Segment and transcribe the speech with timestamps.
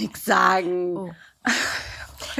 [0.00, 0.96] nichts sagen.
[0.96, 1.10] Oh.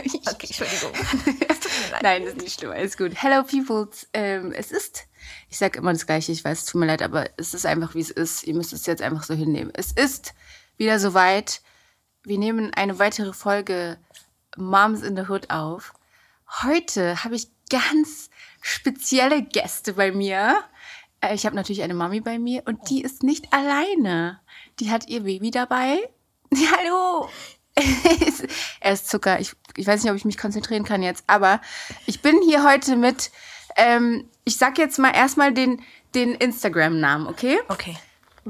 [0.05, 0.93] Ich- Okay, Entschuldigung.
[2.03, 2.71] Nein, das ist nicht schlimm.
[2.71, 3.13] Alles gut.
[3.17, 4.07] Hello, Peoples.
[4.13, 5.07] Ähm, es ist,
[5.49, 7.95] ich sage immer das Gleiche, ich weiß, es tut mir leid, aber es ist einfach,
[7.95, 8.45] wie es ist.
[8.45, 9.73] Ihr müsst es jetzt einfach so hinnehmen.
[9.75, 10.33] Es ist
[10.77, 11.61] wieder soweit.
[12.23, 13.99] Wir nehmen eine weitere Folge
[14.57, 15.93] Moms in the Hood auf.
[16.63, 20.59] Heute habe ich ganz spezielle Gäste bei mir.
[21.21, 24.41] Äh, Ich habe natürlich eine Mami bei mir und die ist nicht alleine.
[24.79, 25.99] Die hat ihr Baby dabei.
[26.77, 27.29] Hallo.
[28.81, 29.41] er ist Zucker.
[29.41, 31.61] Ich, ich weiß nicht, ob ich mich konzentrieren kann jetzt, aber
[32.07, 33.31] ich bin hier heute mit,
[33.77, 35.83] ähm, ich sag jetzt mal erstmal den,
[36.15, 37.59] den Instagram-Namen, okay?
[37.69, 37.97] Okay.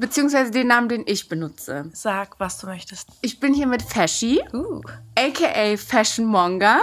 [0.01, 1.91] Beziehungsweise den Namen, den ich benutze.
[1.93, 3.09] Sag, was du möchtest.
[3.21, 4.81] Ich bin hier mit Fashy, Uh.
[5.15, 6.81] aka Fashion Monger,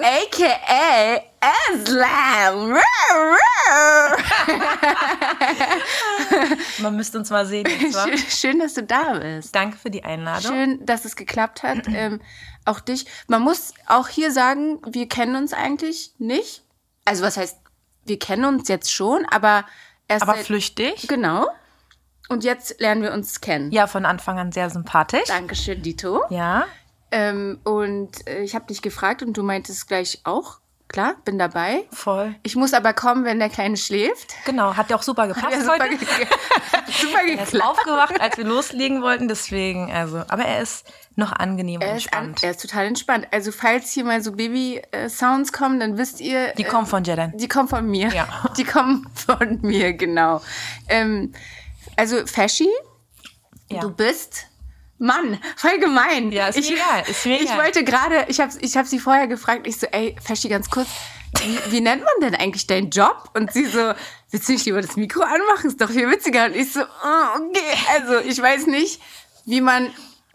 [0.00, 2.78] aka Aslam.
[6.78, 7.66] Man müsste uns mal sehen.
[7.66, 8.04] Jetzt, wa?
[8.06, 9.52] Schön, schön, dass du da bist.
[9.54, 10.52] Danke für die Einladung.
[10.52, 11.80] Schön, dass es geklappt hat.
[11.88, 12.20] ähm,
[12.64, 13.06] auch dich.
[13.26, 16.62] Man muss auch hier sagen, wir kennen uns eigentlich nicht.
[17.04, 17.58] Also was heißt,
[18.04, 19.64] wir kennen uns jetzt schon, aber
[20.06, 21.08] erst Aber flüchtig.
[21.08, 21.48] genau.
[22.32, 23.70] Und jetzt lernen wir uns kennen.
[23.72, 25.24] Ja, von Anfang an sehr sympathisch.
[25.28, 26.22] Dankeschön, Dito.
[26.30, 26.64] Ja.
[27.10, 31.84] Ähm, und äh, ich habe dich gefragt und du meintest gleich auch, klar, bin dabei.
[31.92, 32.34] Voll.
[32.42, 34.32] Ich muss aber kommen, wenn der Kleine schläft.
[34.46, 35.96] Genau, hat ja auch super gepasst Ja, super, heute.
[35.98, 36.06] ge
[37.02, 37.68] super Er ist geklappt.
[37.70, 42.28] aufgewacht, als wir loslegen wollten, deswegen, also, aber er ist noch angenehm Er ist, an,
[42.28, 42.42] entspannt.
[42.44, 43.26] er ist total entspannt.
[43.30, 47.36] Also falls hier mal so Baby-Sounds kommen, dann wisst ihr, Die äh, kommen von Jeden.
[47.36, 48.08] die kommen von mir.
[48.08, 48.26] Ja.
[48.56, 50.40] Die kommen von mir, genau.
[50.88, 51.32] Ähm,
[52.02, 52.68] also Faschi,
[53.70, 53.80] Ja.
[53.80, 54.48] du bist
[54.98, 56.32] Mann, voll gemein.
[56.32, 59.28] Ja, ist mir egal, ist mir ich wollte gerade, ich habe ich hab sie vorher
[59.28, 60.88] gefragt, ich so, ey, Faschi, ganz kurz,
[61.38, 63.30] wie, wie nennt man denn eigentlich deinen Job?
[63.34, 63.92] Und sie so,
[64.32, 65.68] willst du nicht lieber das Mikro anmachen?
[65.68, 66.46] Ist doch viel witziger.
[66.46, 67.78] Und ich so, oh, okay.
[67.94, 69.00] Also ich weiß nicht,
[69.44, 69.90] wie man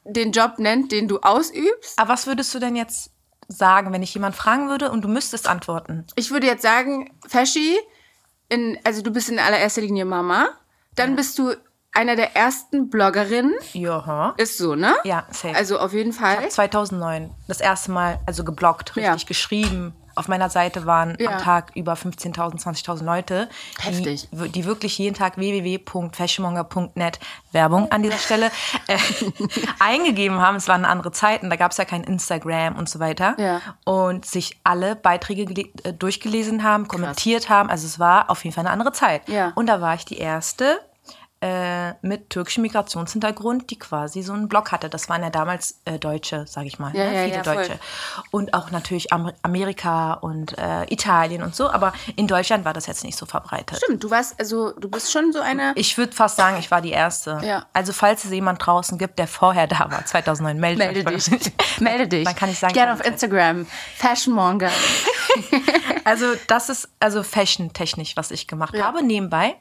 [0.05, 1.99] den Job nennt, den du ausübst.
[1.99, 3.11] Aber was würdest du denn jetzt
[3.49, 6.05] sagen, wenn ich jemand fragen würde und du müsstest antworten?
[6.15, 7.77] Ich würde jetzt sagen, Faschi,
[8.47, 10.47] in, also du bist in allererster Linie Mama.
[10.95, 11.53] Dann bist du
[11.97, 13.53] einer der ersten Bloggerinnen.
[13.73, 14.33] Ja.
[14.37, 14.95] Ist so, ne?
[15.03, 15.55] Ja, safe.
[15.55, 16.47] Also auf jeden Fall.
[16.49, 19.27] 2009 das erste Mal, also gebloggt, richtig Ja.
[19.27, 19.93] geschrieben.
[20.15, 21.33] Auf meiner Seite waren Ja.
[21.33, 23.49] am Tag über 15.000, 20.000 Leute,
[23.79, 24.27] Heftig.
[24.31, 27.19] Die, die wirklich jeden Tag www.fashionmonger.net
[27.51, 28.47] Werbung an dieser Stelle
[28.87, 28.97] äh,
[29.79, 30.55] eingegeben haben.
[30.55, 33.35] Es waren andere Zeiten, da gab es ja kein Instagram und so weiter.
[33.37, 33.61] Ja.
[33.85, 35.43] Und sich alle Beiträge
[35.83, 37.69] äh, durchgelesen haben, kommentiert haben.
[37.69, 39.27] Also es war auf jeden Fall eine andere Zeit.
[39.29, 39.51] Ja.
[39.53, 40.79] Und da war ich die erste
[41.39, 44.89] äh, mit türkischem Migrationshintergrund, die quasi so einen Blog hatte.
[44.89, 46.95] Das waren ja damals äh, Deutsche, sage ich mal.
[46.95, 47.13] Ja, ne?
[47.15, 47.41] ja, Viele ja.
[47.43, 47.79] Deutsche.
[48.31, 51.69] Und auch natürlich Am Amerika und äh, Italien und so.
[51.69, 53.77] Aber in Deutschland war das jetzt nicht so verbreitet.
[53.83, 55.73] Stimmt, du warst, also du bist schon so eine.
[55.75, 57.39] Ich würde fast sagen, ich war die Erste.
[57.43, 57.65] Ja.
[57.71, 61.25] Also falls es jemand draußen gibt, der vorher da war, 2009, meldet Melde euch.
[61.25, 61.53] dich.
[61.79, 62.25] Melde dich.
[62.25, 63.67] Dann kann ich sagen, Gerne auf Instagram.
[63.95, 64.71] Fashion Monger.
[66.07, 69.57] Also das ist also fashion-technisch, was ich gemacht habe, nebenbei.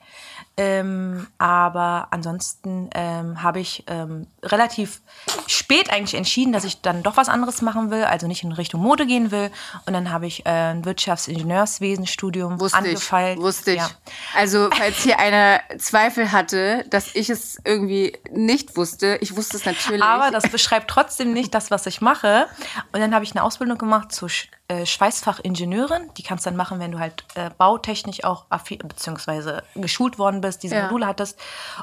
[0.59, 5.03] Ähm, aber ansonsten ähm, habe ich ähm, relativ
[5.47, 8.81] spät eigentlich entschieden, dass ich dann doch was anderes machen will, also nicht in Richtung
[8.81, 9.51] Mode gehen will.
[9.85, 13.37] Und dann habe ich äh, ein Wirtschaftsingenieurswesenstudium Wusste angefeilt.
[13.37, 13.45] ich.
[13.45, 13.77] Wusste ich.
[13.79, 13.91] Ja.
[14.35, 19.67] Also, falls hier einer Zweifel hatte, dass ich es irgendwie nicht wusste, ich wusste es
[19.67, 20.03] natürlich.
[20.03, 22.47] Aber das beschreibt trotzdem nicht das, was ich mache.
[22.93, 24.31] Und dann habe ich eine Ausbildung gemacht zur
[24.69, 26.11] äh, Schweißfachingenieurin.
[26.17, 30.63] Die kannst du dann machen, wenn du halt äh, bautechnisch auch beziehungsweise geschult worden bist,
[30.63, 30.83] diese Ja.
[30.85, 31.39] Module hattest.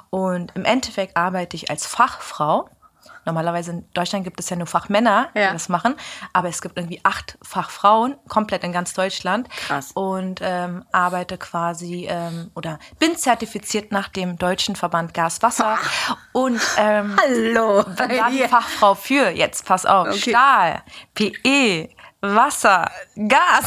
[0.09, 2.69] Und im Endeffekt arbeite ich als Fachfrau.
[3.25, 5.47] Normalerweise in Deutschland gibt es ja nur Fachmänner, Ja.
[5.47, 5.95] die das machen,
[6.33, 9.47] aber es gibt irgendwie acht Fachfrauen, komplett in ganz Deutschland.
[9.49, 9.91] Krass.
[9.93, 15.77] Und ähm, arbeite quasi ähm, oder bin zertifiziert nach dem deutschen Verband Gas-Wasser
[16.33, 17.83] und ähm, Hallo.
[17.83, 20.31] bin da die Fachfrau für, jetzt pass auf, Okay.
[20.31, 20.81] Stahl,
[21.13, 21.89] PE,
[22.23, 22.89] Wasser,
[23.27, 23.65] Gas.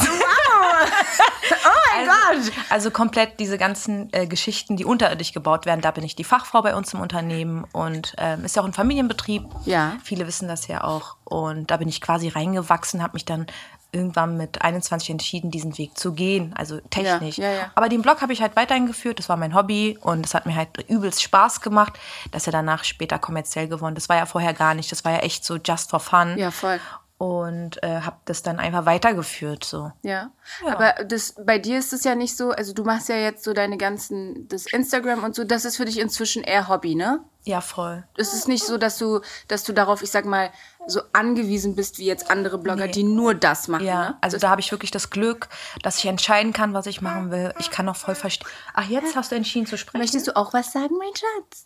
[1.63, 2.53] Oh mein Also, Gott.
[2.69, 6.61] also komplett diese ganzen äh, Geschichten, die unterirdisch gebaut werden, da bin ich die Fachfrau
[6.63, 9.43] bei uns im Unternehmen und ähm, ist ja auch ein Familienbetrieb.
[9.65, 9.93] Ja.
[10.03, 11.15] Viele wissen das ja auch.
[11.23, 13.45] Und da bin ich quasi reingewachsen, habe mich dann
[13.91, 17.37] irgendwann mit 21 entschieden, diesen Weg zu gehen, also technisch.
[17.37, 17.71] Ja, ja, ja.
[17.75, 20.45] Aber den Blog habe ich halt weiterhin geführt, das war mein Hobby und es hat
[20.45, 21.93] mir halt übelst Spaß gemacht,
[22.31, 23.95] dass er danach später kommerziell geworden.
[23.95, 26.37] Das war ja vorher gar nicht, das war ja echt so just for fun.
[26.37, 26.79] Ja, voll.
[27.19, 29.91] Und äh, habe das dann einfach weitergeführt so.
[30.03, 30.29] Ja.
[30.63, 30.73] Ja.
[30.75, 33.53] Aber das, bei dir ist es ja nicht so, also du machst ja jetzt so
[33.53, 37.21] deine ganzen, das Instagram und so, das ist für dich inzwischen eher Hobby, ne?
[37.43, 38.03] Ja, voll.
[38.17, 40.51] Es ist nicht so, dass du, dass du darauf, ich sag mal,
[40.85, 42.91] so angewiesen bist wie jetzt andere Blogger, Nee.
[42.91, 43.85] die nur das machen.
[43.85, 44.17] Ja, Ne?
[44.21, 45.47] also da habe ich wirklich das Glück,
[45.81, 47.51] dass ich entscheiden kann, was ich machen will.
[47.57, 48.47] Ich kann auch voll verstehen.
[48.75, 50.01] Ach, jetzt hast du entschieden zu sprechen.
[50.01, 51.63] Möchtest du auch was sagen, mein Schatz?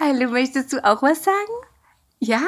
[0.00, 1.52] Hallo, möchtest du auch was sagen?
[2.20, 2.40] Ja?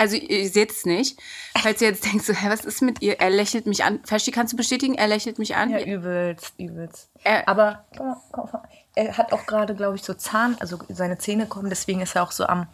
[0.00, 1.18] Also, ihr seht es nicht.
[1.60, 3.20] Falls ihr jetzt denkt, so, hä, was ist mit ihr?
[3.20, 4.00] Er lächelt mich an.
[4.04, 4.94] Versteh, kannst du bestätigen?
[4.94, 5.70] Er lächelt mich an.
[5.70, 7.10] Ja, übelst, übelst.
[7.24, 8.62] Äh, Aber komm komm mal.
[8.94, 12.22] er hat auch gerade, glaube ich, so Zahn, also seine Zähne kommen, deswegen ist er
[12.22, 12.66] auch so am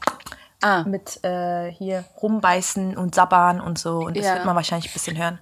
[0.63, 0.85] Ah.
[0.85, 3.99] mit äh, hier rumbeißen und sabbern und so.
[3.99, 4.35] Und das Ja.
[4.37, 5.39] wird man wahrscheinlich ein bisschen hören.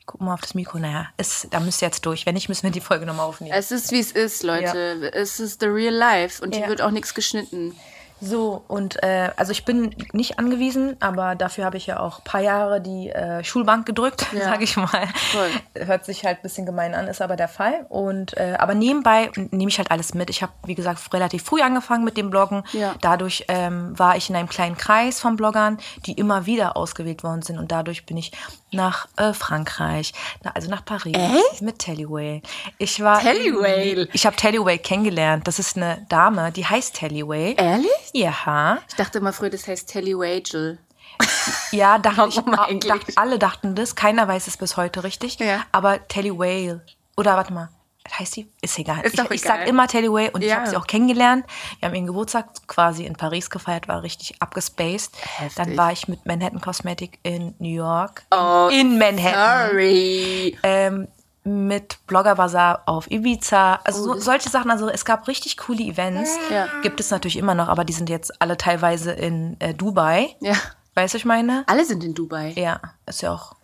[0.00, 0.78] Ich guck mal auf das Mikro.
[0.78, 2.26] Naja, ist, da müsst ihr jetzt durch.
[2.26, 3.52] Wenn nicht, müssen wir die Folge nochmal aufnehmen.
[3.54, 5.10] Es ist, wie es ist, Leute.
[5.14, 6.42] Es ist the real life.
[6.42, 6.68] Und hier Ja.
[6.68, 7.76] wird auch nichts geschnitten.
[8.20, 12.24] So, und äh, also ich bin nicht angewiesen, aber dafür habe ich ja auch ein
[12.24, 14.44] paar Jahre die äh, Schulbank gedrückt, Ja.
[14.44, 15.06] sage ich mal.
[15.32, 15.50] Voll.
[15.84, 17.84] Hört sich halt ein bisschen gemein an, ist aber der Fall.
[17.90, 20.30] Und äh, aber nebenbei nehme ich halt alles mit.
[20.30, 22.62] Ich habe, wie gesagt, relativ früh angefangen mit dem Bloggen.
[22.72, 22.94] Ja.
[23.02, 27.42] Dadurch ähm, war ich in einem kleinen Kreis von Bloggern, die immer wieder ausgewählt worden
[27.42, 27.58] sind.
[27.58, 28.32] Und dadurch bin ich
[28.76, 30.12] nach äh, Frankreich,
[30.44, 31.16] na, also nach Paris.
[31.16, 31.62] Echt?
[31.62, 32.42] Mit Tellyway.
[32.78, 33.20] Ich war.
[33.20, 34.06] Tellyway?
[34.12, 35.48] Ich habe Tellyway kennengelernt.
[35.48, 37.54] Das ist eine Dame, die heißt Tellyway.
[37.58, 37.90] Ehrlich?
[38.12, 38.78] Ja.
[38.88, 40.78] Ich dachte immer früher, das heißt Telly Wagel.
[41.72, 43.94] Ja, dachte ich, dacht, alle dachten das.
[43.94, 45.38] Keiner weiß es bis heute richtig.
[45.38, 45.62] Ja.
[45.72, 46.80] Aber Telly Whale.
[47.16, 47.68] Oder warte mal.
[48.18, 48.50] Heißt sie?
[48.62, 49.00] Ist egal.
[49.04, 49.58] Ist ich, ich egal.
[49.58, 50.56] sag immer Telly Way und ich Ja.
[50.56, 51.44] habe sie auch kennengelernt.
[51.80, 55.12] Wir haben ihren Geburtstag quasi in Paris gefeiert, war richtig abgespaced.
[55.38, 55.54] Heftig.
[55.56, 58.24] Dann war ich mit Manhattan Cosmetic in New York.
[58.30, 59.70] Oh, in Manhattan.
[59.70, 60.56] Sorry.
[60.62, 61.08] Ähm,
[61.44, 63.80] mit Blogger Bazaar auf Ibiza.
[63.84, 64.70] Also so, solche Sachen.
[64.70, 66.30] Also es gab richtig coole Events.
[66.50, 66.66] Ja.
[66.82, 70.34] Gibt es natürlich immer noch, aber die sind jetzt alle teilweise in äh, Dubai.
[70.40, 70.54] Ja.
[70.94, 71.64] Weißt du, was ich meine?
[71.66, 72.52] Alle sind in Dubai.
[72.56, 73.55] Ja, ist ja auch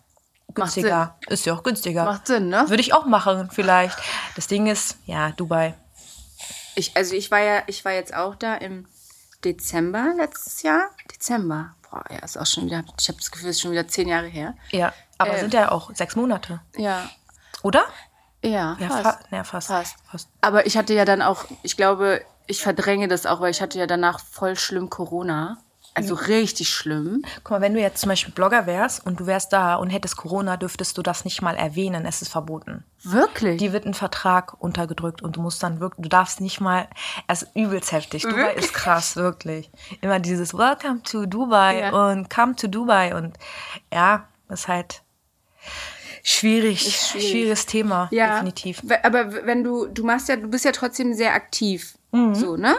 [0.55, 1.17] günstiger.
[1.29, 2.05] Ist ja auch günstiger.
[2.05, 2.65] Macht Sinn, ne?
[2.69, 3.99] Würde ich auch machen, vielleicht.
[4.37, 5.75] Das Ding ist, ja, Dubai.
[6.75, 8.87] Ich, also ich war ja, ich war jetzt auch da im
[9.45, 10.89] Dezember letztes Jahr.
[11.13, 11.75] Dezember.
[11.91, 14.09] Boah, ja, ist auch schon wieder, ich habe das Gefühl, es ist schon wieder zehn
[14.09, 14.55] Jahre her.
[14.71, 15.41] Ja, aber Äh.
[15.41, 16.61] sind ja auch sechs Monate.
[16.77, 17.11] Ja.
[17.63, 17.85] Oder?
[18.43, 19.03] Ja, Ja, fast.
[19.03, 19.69] fa ja fast.
[19.69, 19.97] Fast.
[20.11, 20.29] fast.
[20.41, 23.79] Aber ich hatte ja dann auch, ich glaube, ich verdränge das auch, weil ich hatte
[23.79, 25.59] ja danach voll schlimm Corona.
[25.95, 27.23] Also richtig schlimm.
[27.45, 30.17] Guck mal, wenn du jetzt zum Beispiel Blogger wärst und du wärst da und hättest
[30.17, 32.07] Corona, dürftest du das nicht mal erwähnen.
[32.07, 32.85] Es ist verboten.
[33.03, 33.59] Wirklich?
[33.59, 36.89] Die wird ein Vertrag untergedrückt und du musst dann wirklich, du darfst nicht mal,
[37.29, 38.23] es ist übelst heftig.
[38.23, 38.65] Dubai Wirklich?
[38.67, 39.71] ist krass, wirklich.
[40.01, 41.91] Immer dieses Welcome to Dubai Ja.
[42.11, 43.37] und Come to Dubai und
[43.93, 45.03] ja, ist halt
[46.23, 47.31] schwierig, Ist schwierig.
[47.31, 48.35] schwieriges Thema, ja.
[48.35, 48.83] definitiv.
[49.03, 51.95] Aber wenn du, du machst ja, du bist ja trotzdem sehr aktiv.
[52.13, 52.35] Mhm.
[52.35, 52.77] So, ne?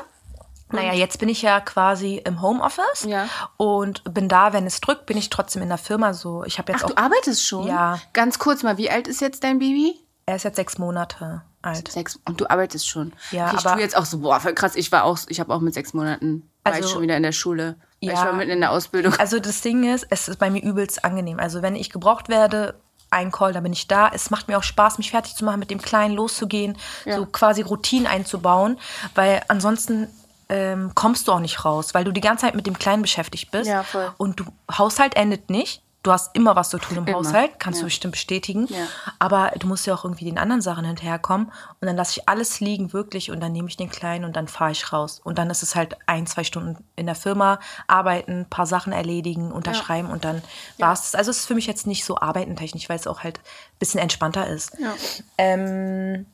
[0.72, 3.28] Naja, jetzt bin ich ja quasi im Homeoffice Ja.
[3.58, 6.44] und bin da, wenn es drückt, bin ich trotzdem in der Firma so.
[6.46, 7.68] Ich habe jetzt Ach, auch, du arbeitest schon?
[7.68, 8.00] Ja.
[8.14, 10.00] Ganz kurz mal, wie alt ist jetzt dein Baby?
[10.26, 11.92] er ist jetzt sechs Monate alt.
[11.92, 12.18] Sechs.
[12.26, 13.12] Und du arbeitest schon.
[13.32, 14.76] Ja, okay, ich aber- tue jetzt auch so, boah, voll krass.
[14.78, 17.24] Ich war auch, ich habe auch mit sechs Monaten, war Also- ich schon wieder in
[17.24, 17.76] der Schule.
[18.00, 18.14] Ja.
[18.14, 19.14] Ich war mitten in der Ausbildung.
[19.18, 21.40] Also das Ding ist, es ist bei mir übelst angenehm.
[21.42, 22.80] Also wenn ich gebraucht werde,
[23.10, 24.10] ein Call, da bin ich da.
[24.14, 27.18] Es macht mir auch Spaß, mich fertig zu machen, mit dem Kleinen loszugehen, Ja.
[27.18, 28.80] so quasi Routinen einzubauen,
[29.14, 30.08] weil ansonsten
[30.50, 33.52] ähm, kommst du auch nicht raus, weil du die ganze Zeit mit dem Kleinen beschäftigt
[33.52, 33.70] bist.
[33.70, 34.12] Ja, voll.
[34.18, 35.82] Und du Haushalt endet nicht.
[36.04, 37.84] Du hast immer was zu tun im Immer, Haushalt, kannst ja.
[37.84, 38.68] du bestimmt bestätigen.
[38.68, 38.88] Ja.
[39.20, 41.48] Aber du musst ja auch irgendwie den anderen Sachen hinterherkommen.
[41.80, 43.32] Und dann lasse ich alles liegen, wirklich.
[43.32, 45.22] Und dann nehme ich den Kleinen und dann fahre ich raus.
[45.24, 47.58] Und dann ist es halt ein, zwei Stunden in der Firma,
[47.88, 50.42] arbeiten, ein paar Sachen erledigen, unterschreiben und dann
[50.78, 51.16] war es.
[51.16, 54.02] Also es ist für mich jetzt nicht so arbeitentechnisch, weil es auch halt ein bisschen
[54.02, 54.78] entspannter ist.
[54.78, 54.94] Ja.
[55.38, 56.26] Ähm,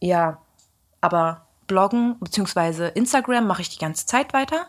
[0.00, 0.36] ja,
[1.00, 2.90] aber Bloggen bzw.
[2.94, 4.66] Instagram mache ich die ganze Zeit weiter.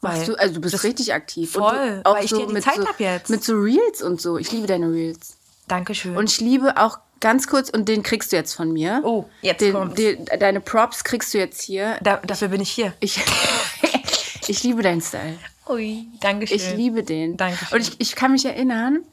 [0.00, 1.52] Machst du, also du bist richtig aktiv.
[1.52, 3.30] voll, auch weil ich so dir die mit Zeit so, hab jetzt.
[3.30, 4.38] Mit so Reels und so.
[4.38, 5.36] Ich liebe deine Reels.
[5.66, 6.16] Dankeschön.
[6.16, 9.00] Und ich liebe auch ganz kurz, und den kriegst du jetzt von mir.
[9.04, 9.96] Oh, jetzt den, kommt's.
[9.96, 11.98] den, Deine Props kriegst du jetzt hier.
[12.02, 12.94] da, dafür bin ich hier.
[13.00, 13.20] Ich,
[14.48, 15.38] ich liebe deinen Style.
[15.68, 16.56] Ui, Dankeschön.
[16.56, 17.36] Ich liebe den.
[17.36, 17.76] Dankeschön.
[17.76, 19.04] Und ich, ich kann mich erinnern,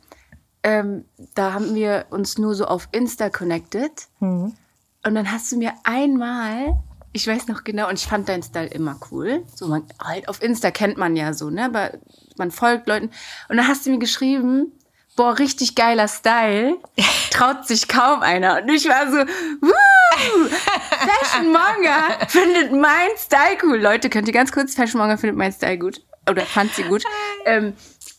[0.64, 3.92] ähm, da haben wir uns nur so auf Insta connected.
[4.20, 4.56] Mhm.
[5.04, 6.76] Und dann hast du mir einmal,
[7.16, 9.46] ich weiß noch genau, und ich fand deinen Style immer cool.
[9.56, 11.64] So, man, halt auf Insta kennt man ja so, ne?
[11.64, 11.92] Aber
[12.38, 13.10] man folgt Leuten.
[13.48, 14.74] Und dann hast du mir geschrieben,
[15.16, 16.78] boah, richtig geiler Style.
[17.32, 18.62] Traut sich kaum einer.
[18.62, 19.18] Und ich war so,
[19.62, 23.80] wuh, Fashion Manga findet mein Style cool.
[23.80, 26.02] Leute, könnt ihr ganz kurz, Fashion Manga findet mein Style gut.
[26.30, 27.04] Oder fand sie gut.
[27.46, 27.74] Ähm,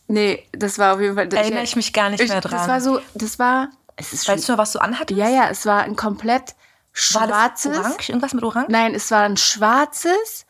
[0.07, 1.31] nee, das war auf jeden Fall.
[1.31, 2.51] Erinnere ich mich gar nicht mehr dran.
[2.51, 5.19] Das war so, das war, es ist schon, Weißt du noch, was du anhattest?
[5.19, 6.55] ja, ja, es war ein komplett
[6.99, 7.77] schwarzes.
[7.77, 8.09] orange?
[8.09, 8.67] Irgendwas mit orange?
[8.69, 10.45] Nein, es war ein schwarzes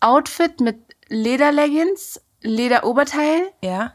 [0.00, 0.78] Outfit mit
[1.08, 3.92] Lederleggings, Lederoberteil Ja.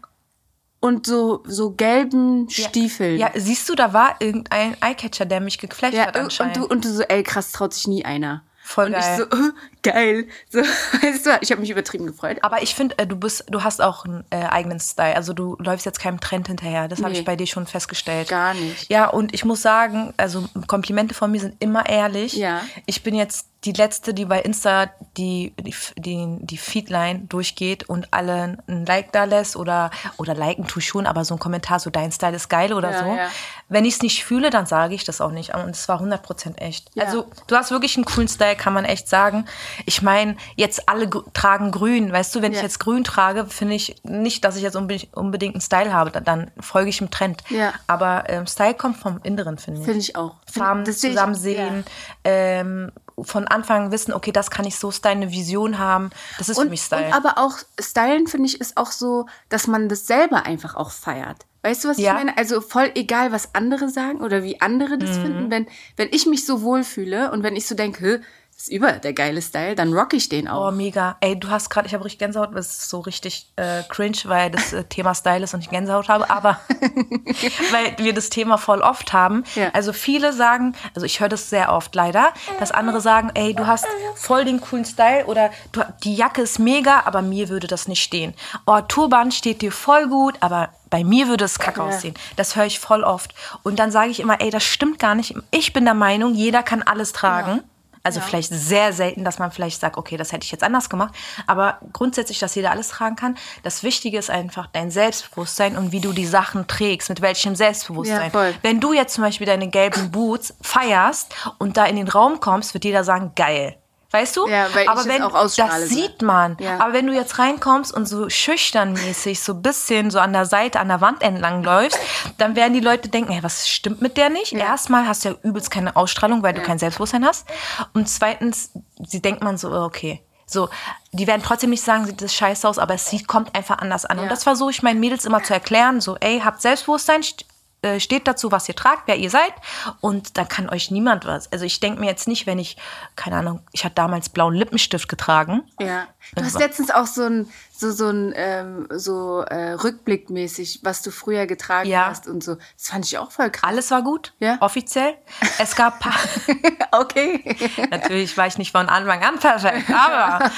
[0.80, 3.18] und so, so gelben Stiefeln.
[3.18, 6.58] Ja, siehst du, da war irgendein Eyecatcher, der mich geflasht Ja, hat und anscheinend.
[6.58, 8.44] du, und du so, ey, krass, traut sich nie einer.
[8.64, 9.28] Voll und geil.
[9.32, 9.52] ich so,
[9.86, 10.28] geil.
[10.50, 10.60] So,
[11.02, 12.38] weißt du, ich habe mich übertrieben gefreut.
[12.42, 15.16] Aber ich finde, äh, du bist, du hast auch einen äh, eigenen Style.
[15.16, 16.88] Also du läufst jetzt keinem Trend hinterher.
[16.88, 17.20] Das habe Nee.
[17.20, 18.28] ich bei dir schon festgestellt.
[18.30, 18.90] Gar nicht.
[18.90, 22.34] Ja, und ich muss sagen, also Komplimente von mir sind immer ehrlich.
[22.34, 22.62] Ja.
[22.86, 28.14] Ich bin jetzt die letzte, die bei Insta die, die, die, die Feedline durchgeht und
[28.14, 31.80] alle ein Like da lässt oder, oder liken tu ich schon, aber so ein Kommentar,
[31.80, 33.06] so dein Style ist geil oder Ja, so.
[33.16, 33.28] ja.
[33.68, 35.56] Wenn ich es nicht fühle, dann sage ich das auch nicht.
[35.56, 36.92] Und es war 100% echt.
[36.94, 37.06] Ja.
[37.06, 39.46] Also du hast wirklich einen coolen Style, kann man echt sagen.
[39.86, 42.12] Ich meine, jetzt alle tragen grün.
[42.12, 42.64] Weißt du, wenn ich Ja.
[42.64, 46.12] jetzt grün trage, finde ich nicht, dass ich jetzt unbedingt, unbedingt einen Style habe.
[46.12, 47.44] Dann, dann folge ich dem Trend.
[47.50, 47.74] Ja.
[47.88, 49.86] Aber ähm, Style kommt vom Inneren, finde ich.
[49.86, 50.36] Finde ich auch.
[50.52, 51.84] Farben ich- zusammen sehen,
[52.24, 52.92] ähm,
[53.22, 56.10] von Anfang wissen, okay, das kann ich so stylen, eine Vision haben.
[56.38, 57.06] Das ist für Und, mich Style.
[57.08, 60.92] und aber auch Stylen, finde ich, ist auch so, dass man das selber einfach auch
[60.92, 61.46] feiert.
[61.62, 62.12] Weißt du, was Ja.
[62.12, 62.38] ich meine?
[62.38, 65.00] Also voll egal, was andere sagen oder wie andere Mhm.
[65.00, 65.50] das finden.
[65.50, 65.66] Wenn,
[65.96, 69.14] wenn ich mich so wohlfühle und wenn ich so denke, "Hä, das ist über der
[69.14, 70.70] geile Style, dann rock ich den auch.
[70.70, 71.18] Oh, mega.
[71.20, 74.50] Ey, du hast gerade, ich habe richtig Gänsehaut, das ist so richtig äh, cringe, weil
[74.50, 76.60] das äh, Thema Style ist und ich Gänsehaut habe, aber
[77.72, 79.44] weil wir das Thema voll oft haben.
[79.56, 79.70] Ja.
[79.74, 83.68] Also viele sagen, also ich höre das sehr oft leider, dass andere sagen, ey, du
[83.68, 83.86] hast
[84.16, 88.02] voll den coolen Style oder du, die Jacke ist mega, aber mir würde das nicht
[88.04, 88.34] stehen.
[88.66, 91.88] Oh, Turban steht dir voll gut, aber bei mir würde es kacke Ja.
[91.88, 92.14] aussehen.
[92.38, 93.34] Das höre ich voll oft.
[93.64, 95.36] Und dann sage ich immer, ey, das stimmt gar nicht.
[95.52, 97.62] Ich bin der Meinung, jeder kann alles tragen.
[98.06, 101.14] Also vielleicht sehr selten, dass man vielleicht sagt, okay, das hätte ich jetzt anders gemacht.
[101.48, 103.38] Aber grundsätzlich, dass jeder alles tragen kann.
[103.64, 108.32] Das Wichtige ist einfach dein Selbstbewusstsein und wie du die Sachen trägst, mit welchem Selbstbewusstsein.
[108.34, 108.54] Ja.
[108.62, 112.74] Wenn du jetzt zum Beispiel deine gelben Boots feierst und da in den Raum kommst,
[112.74, 113.76] wird jeder sagen, geil.
[114.16, 114.48] Weißt du?
[114.48, 116.56] Ja, weil ich aber es wenn, auch ausstrahle, das sieht man.
[116.62, 116.80] Ja.
[116.80, 120.80] Aber wenn du jetzt reinkommst und so schüchternmäßig so ein bisschen so an der Seite,
[120.80, 122.00] an der Wand entlang läufst,
[122.38, 124.54] dann werden die Leute denken, hey, was stimmt mit der nicht?
[124.54, 127.46] Erstmal hast du ja übelst keine Ausstrahlung, weil du kein Selbstbewusstsein hast.
[127.94, 128.72] Und zweitens,
[129.06, 130.22] sie denkt man so, oh, okay.
[130.46, 130.70] So,
[131.12, 134.06] die werden trotzdem nicht sagen, sieht das scheiße aus, aber es sieht, kommt einfach anders
[134.06, 134.16] an.
[134.16, 134.24] Ja.
[134.24, 137.46] Und das versuche ich meinen Mädels immer zu erklären, so, ey, habt Selbstbewusstsein, st
[137.82, 139.54] äh, steht dazu, was ihr tragt, wer ihr seid.
[140.02, 141.52] Und da kann euch niemand was.
[141.52, 142.78] Also ich denke mir jetzt nicht, wenn ich,
[143.16, 145.64] keine Ahnung, ich hatte damals blauen Lippenstift getragen.
[145.80, 146.08] Ja.
[146.36, 151.12] Du hast letztens auch so ein, so, so ein, ähm, so äh, rückblickmäßig, was du
[151.12, 152.08] früher getragen Ja.
[152.08, 152.56] hast und so.
[152.56, 153.64] Das fand ich auch voll krass.
[153.70, 154.58] Alles war gut, Ja.
[154.62, 155.16] offiziell.
[155.60, 156.14] Es gab paar,
[156.92, 157.56] okay.
[157.92, 160.50] Natürlich war ich nicht von Anfang an perfekt, aber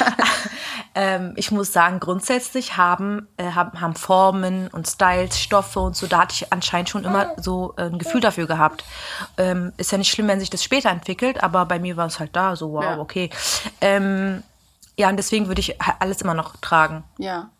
[0.95, 6.07] ähm, ich muss sagen, grundsätzlich haben, äh, haben, haben Formen und Styles, Stoffe und so,
[6.07, 8.83] da hatte ich anscheinend schon immer so äh, ein Gefühl dafür gehabt.
[9.37, 12.19] Ähm, ist ja nicht schlimm, wenn sich das später entwickelt, aber bei mir war es
[12.19, 12.99] halt da, so wow, Ja.
[12.99, 13.29] okay.
[13.81, 14.43] Ähm,
[14.97, 17.03] ja, und deswegen würde ich alles immer noch tragen.
[17.17, 17.51] Ja.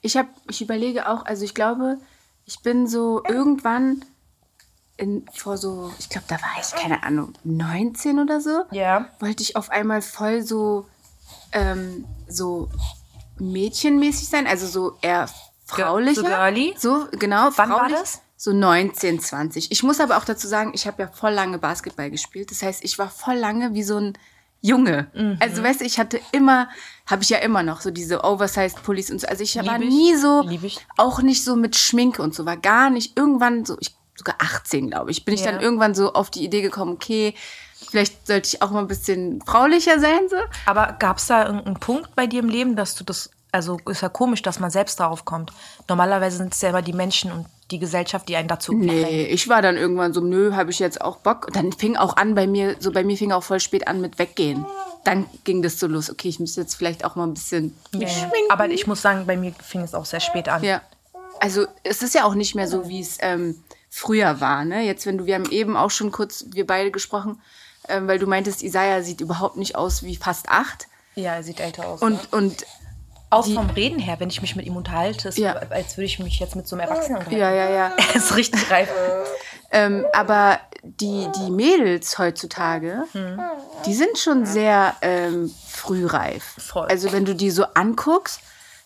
[0.00, 1.98] Ich habe, ich überlege auch, also ich glaube,
[2.46, 4.04] ich bin so irgendwann
[4.96, 8.62] in, vor so, ich glaube, da war ich, keine Ahnung, 19 oder so.
[8.70, 9.06] Ja.
[9.18, 10.86] Wollte ich auf einmal voll so,
[11.50, 12.68] ähm, so
[13.38, 15.28] mädchenmäßig sein, also so eher
[15.66, 16.20] fraulicher.
[16.20, 16.74] so girly?
[16.78, 17.50] So, genau.
[17.56, 17.98] Wann war fraulich.
[17.98, 18.20] das?
[18.36, 19.72] So 19, 20.
[19.72, 22.50] Ich muss aber auch dazu sagen, ich habe ja voll lange Basketball gespielt.
[22.50, 24.18] Das heißt, ich war voll lange wie so ein
[24.66, 25.08] Junge.
[25.14, 25.36] Mhm.
[25.40, 26.70] Also, weißt du, ich hatte immer,
[27.06, 29.26] habe ich ja immer noch so diese Oversized Pullis und so.
[29.26, 29.94] Also, ich war Lieb ich.
[29.94, 30.78] nie so, ich.
[30.96, 33.18] auch nicht so mit Schminke und so, war gar nicht.
[33.18, 35.52] Irgendwann so, ich, sogar 18, glaube ich, bin ich Ja.
[35.52, 37.34] dann irgendwann so auf die Idee gekommen, okay,
[37.90, 40.36] vielleicht sollte ich auch mal ein bisschen fraulicher sein, so.
[40.64, 44.00] Aber gab es da irgendeinen Punkt bei dir im Leben, dass du das, also ist
[44.00, 45.52] ja komisch, dass man selbst darauf kommt.
[45.90, 48.72] Normalerweise sind es ja immer die Menschen und die Gesellschaft, die einen dazu.
[48.72, 51.46] Nee, ich war dann irgendwann so, nö, habe ich jetzt auch Bock.
[51.46, 54.00] Und dann fing auch an bei mir, so bei mir fing auch voll spät an
[54.00, 54.66] mit Weggehen.
[55.04, 58.08] Dann ging das so los, okay, ich müsste jetzt vielleicht auch mal ein bisschen ja.
[58.08, 58.50] schminken.
[58.50, 60.62] Aber ich muss sagen, bei mir fing es auch sehr spät an.
[60.62, 60.82] Ja.
[61.40, 64.64] Also es ist ja auch nicht mehr so, wie es ähm, früher war.
[64.64, 64.82] Ne?
[64.82, 67.40] Jetzt, wenn du, wir haben eben auch schon kurz, wir beide gesprochen,
[67.88, 70.86] ähm, weil du meintest, Isaiah sieht überhaupt nicht aus wie fast acht.
[71.14, 72.02] Ja, er sieht älter aus.
[72.02, 72.66] Und, und
[73.34, 75.54] auch vom Reden her, wenn ich mich mit ihm unterhalte, ist Ja.
[75.70, 77.40] als würde ich mich jetzt mit so einem Erwachsenen unterhalten.
[77.40, 77.92] ja, ja, ja.
[77.96, 78.88] Er ist richtig reif.
[79.76, 83.02] Ähm, aber die, die Mädels heutzutage,
[83.86, 86.44] die sind schon sehr ähm, frühreif.
[86.58, 86.86] Voll.
[86.86, 88.38] Also wenn du die so anguckst,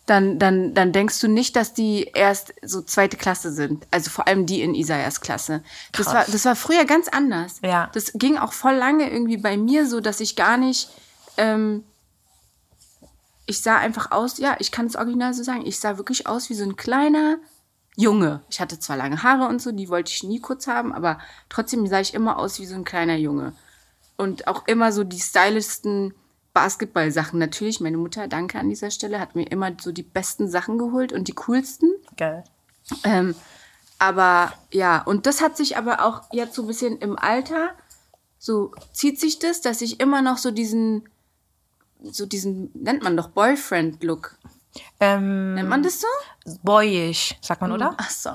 [0.06, 3.86] dann, dann, dann denkst du nicht, dass die erst so zweite Klasse sind.
[3.90, 5.62] Also vor allem die in Isaias Klasse.
[5.92, 7.56] Das war, das war früher ganz anders.
[7.62, 7.90] Ja.
[7.92, 10.88] Das ging auch voll lange irgendwie bei mir so, dass ich gar nicht.
[11.36, 11.84] Ähm,
[13.48, 16.50] ich sah einfach aus, ja, ich kann es original so sagen, ich sah wirklich aus
[16.50, 17.38] wie so ein kleiner
[17.96, 18.42] Junge.
[18.50, 21.86] Ich hatte zwar lange Haare und so, die wollte ich nie kurz haben, aber trotzdem
[21.86, 23.54] sah ich immer aus wie so ein kleiner Junge.
[24.18, 26.12] Und auch immer so die stylischsten
[26.52, 27.38] Basketball-Sachen.
[27.38, 31.14] Natürlich, meine Mutter, danke an dieser Stelle, hat mir immer so die besten Sachen geholt
[31.14, 31.90] und die coolsten.
[32.18, 32.44] Geil.
[33.02, 33.34] Ähm,
[33.98, 37.70] aber ja, und das hat sich aber auch jetzt so ein bisschen im Alter,
[38.38, 41.08] so zieht sich das, dass ich immer noch so diesen
[42.02, 44.36] so diesen, nennt man doch Boyfriend-Look.
[45.00, 46.06] Ähm, Nennt man das so?
[46.62, 47.94] boyish, sagt man, oder?
[47.96, 48.30] Ach so.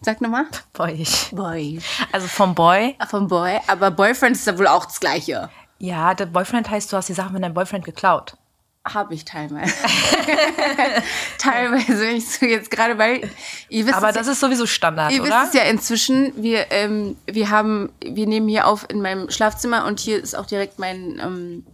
[0.00, 0.46] Sag nochmal.
[0.72, 1.30] Boyish.
[1.32, 1.80] Boy.
[2.12, 2.94] Also vom Boy.
[2.98, 3.58] Ach, vom Boy.
[3.66, 5.50] Aber Boyfriend ist ja wohl auch das Gleiche.
[5.78, 8.36] Ja, der Boyfriend heißt, du hast die Sachen mit deinem Boyfriend geklaut.
[8.84, 9.72] Habe ich teilweise.
[11.38, 13.28] teilweise, wenn ich so jetzt gerade, weil
[13.68, 15.44] ihr wisst Aber das ist sowieso Standard, Ihr wisst oder?
[15.46, 20.00] es ja inzwischen, wir, ähm, wir haben, wir nehmen hier auf in meinem Schlafzimmer und
[20.00, 21.66] hier ist auch direkt mein ähm,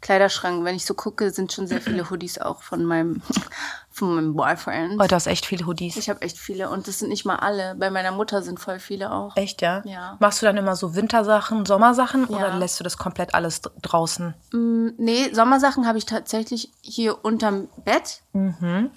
[0.00, 0.64] Kleiderschrank.
[0.64, 3.20] Wenn ich so gucke, sind schon sehr viele Hoodies auch von meinem,
[3.90, 5.00] von meinem Boyfriend.
[5.00, 5.96] Oh, du hast echt viele Hoodies.
[5.96, 7.74] Ich habe echt viele und das sind nicht mal alle.
[7.74, 9.36] Bei meiner Mutter sind voll viele auch.
[9.36, 9.82] Echt, ja?
[9.84, 10.16] Ja.
[10.20, 12.36] Machst du dann immer so Wintersachen, Sommersachen Ja.
[12.36, 14.34] oder lässt du das komplett alles draußen?
[14.52, 18.22] Nee, Sommersachen habe ich tatsächlich hier unterm Bett.
[18.32, 18.90] Mhm.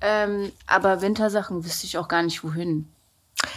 [0.00, 2.88] Ähm, aber Wintersachen wüsste ich auch gar nicht wohin.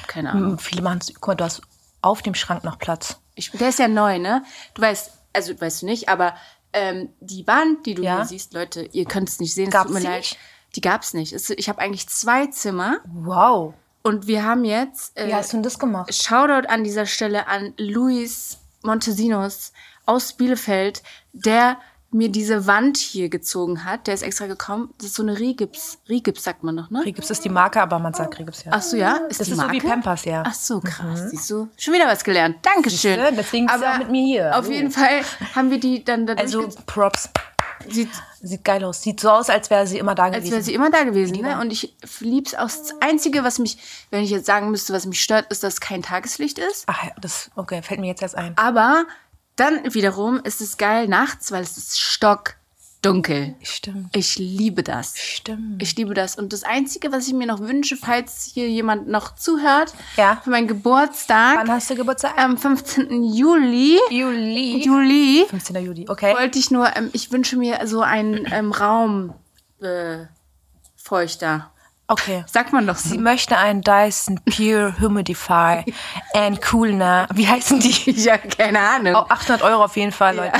[0.08, 0.60] Keine Ahnung.
[0.60, 1.14] Viele machen es.
[1.14, 1.62] Guck mal, du hast
[2.02, 3.20] auf dem Schrank noch Platz.
[3.36, 4.44] Ich, der ist ja neu, ne?
[4.74, 6.34] Du weißt, also weißt du nicht, aber
[6.74, 8.18] ähm, die Wand, die du Ja.
[8.18, 10.18] hier siehst, Leute, ihr könnt es nicht sehen, es Gab's tut mir die leid.
[10.20, 10.38] nicht?
[10.76, 11.34] Die gab's nicht.
[11.34, 13.74] Es, ich habe eigentlich zwei Zimmer Wow.
[14.04, 16.14] und wir haben jetzt Wie äh, hast du denn das gemacht?
[16.14, 19.72] Shoutout an dieser Stelle an Luis Montesinos
[20.06, 21.02] aus Bielefeld,
[21.34, 21.78] der
[22.12, 24.08] mir diese Wand hier gezogen hat.
[24.08, 24.94] Der ist extra gekommen.
[24.98, 26.00] Das ist so eine Rigips.
[26.10, 27.06] Rigips sagt man noch, ne?
[27.06, 28.72] Regips ist die Marke, aber man sagt Regips, ja.
[28.74, 29.18] Ach so, ja?
[29.30, 29.74] Ist das die ist so Marke?
[29.74, 30.44] wie Pampers, ja.
[30.46, 31.30] Ach so, krass.
[31.30, 31.68] Siehst du?
[31.78, 32.58] Schon wieder was gelernt.
[32.64, 33.16] Dankeschön.
[33.20, 34.58] Siehste, deswegen bist du Aber auch mit mir hier.
[34.58, 34.72] Auf Oh.
[34.72, 35.22] jeden Fall
[35.56, 37.30] haben wir die dann dadurch Also Props.
[37.90, 38.10] sieht,
[38.42, 39.04] Sieht geil aus.
[39.04, 40.64] Sieht so aus, als wäre sie immer da als wäre gewesen.
[40.64, 41.42] sie immer da gewesen.
[41.42, 41.60] Ne?
[41.60, 42.64] Und ich lieb's auch.
[42.70, 43.78] Das Einzige, was mich,
[44.12, 46.86] wenn ich jetzt sagen müsste, was mich stört, ist, dass kein Tageslicht ist.
[46.88, 48.54] Ach, ja, das, okay, fällt mir jetzt erst ein.
[48.58, 49.06] Aber
[49.60, 53.56] dann wiederum ist es geil nachts, weil es ist stockdunkel.
[53.64, 54.16] Stimmt.
[54.16, 55.18] Ich liebe das.
[55.18, 55.82] Stimmt.
[55.82, 56.36] Ich liebe das.
[56.38, 60.42] Und das Einzige, was ich mir noch wünsche, falls hier jemand noch zuhört, Ja.
[60.44, 62.38] für meinen Geburtstag Wann hast du Geburtstag?
[62.38, 63.24] am 15.
[63.24, 64.84] Juli, Juli.
[64.84, 65.76] Juli 15.
[65.84, 66.34] Juli, okay.
[66.36, 69.34] wollte ich nur, ähm, ich wünsche mir so einen ähm, Raum
[69.82, 70.26] äh,
[70.96, 71.72] feuchter.
[72.12, 72.44] Okay.
[72.48, 73.10] Sagt man doch so.
[73.10, 75.84] Sie möchte einen Dyson Pure Humidify
[76.34, 77.28] and Cooler.
[77.34, 78.12] Wie heißen die?
[78.20, 79.14] Ja, keine Ahnung.
[79.16, 80.60] Oh, 800 Euro auf jeden Fall, Leute.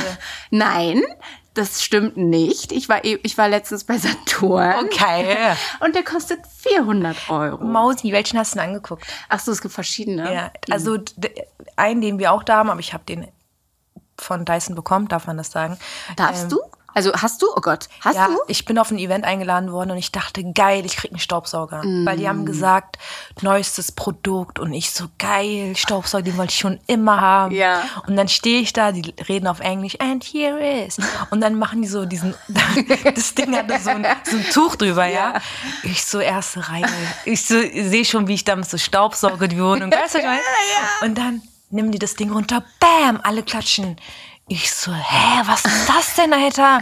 [0.50, 1.02] Nein,
[1.54, 2.70] das stimmt nicht.
[2.70, 4.84] Ich war, eh- ich war letztens bei Saturn.
[4.84, 5.36] Okay.
[5.80, 7.64] Und der kostet 400 Euro.
[7.64, 9.04] Mausi, welchen hast du denn angeguckt?
[9.28, 10.32] Ach so, es gibt verschiedene.
[10.32, 10.98] Ja, also
[11.74, 13.26] einen, den wir auch da haben, aber ich habe den
[14.16, 15.78] von Dyson bekommen, darf man das sagen.
[16.16, 16.60] Darfst du?
[16.94, 17.46] Also hast du?
[17.56, 18.36] Oh Gott, hast Ja, du?
[18.48, 21.82] ich bin auf ein Event eingeladen worden und ich dachte, geil, ich krieg einen Staubsauger.
[21.84, 22.28] Weil die Mm.
[22.28, 22.98] haben gesagt,
[23.42, 27.54] neuestes Produkt und ich so, geil, Staubsauger, den wollte ich schon immer haben.
[27.54, 27.82] Ja.
[28.06, 30.98] Und dann stehe ich da, die reden auf Englisch, and here is.
[31.30, 32.34] Und dann machen die so diesen,
[33.14, 35.34] das Ding hatte so ein, so ein Tuch drüber, ja.
[35.82, 36.84] Ich so, erste Reihe.
[37.24, 39.90] Ich so, sehe schon, wie ich damit so Staubsauge die Wohnung.
[39.92, 40.40] Weißt du, was ich meine?
[41.02, 43.96] Und dann nehmen die das Ding runter, bam, alle klatschen.
[44.52, 46.80] Ich so, hä, was ist das denn, Alter?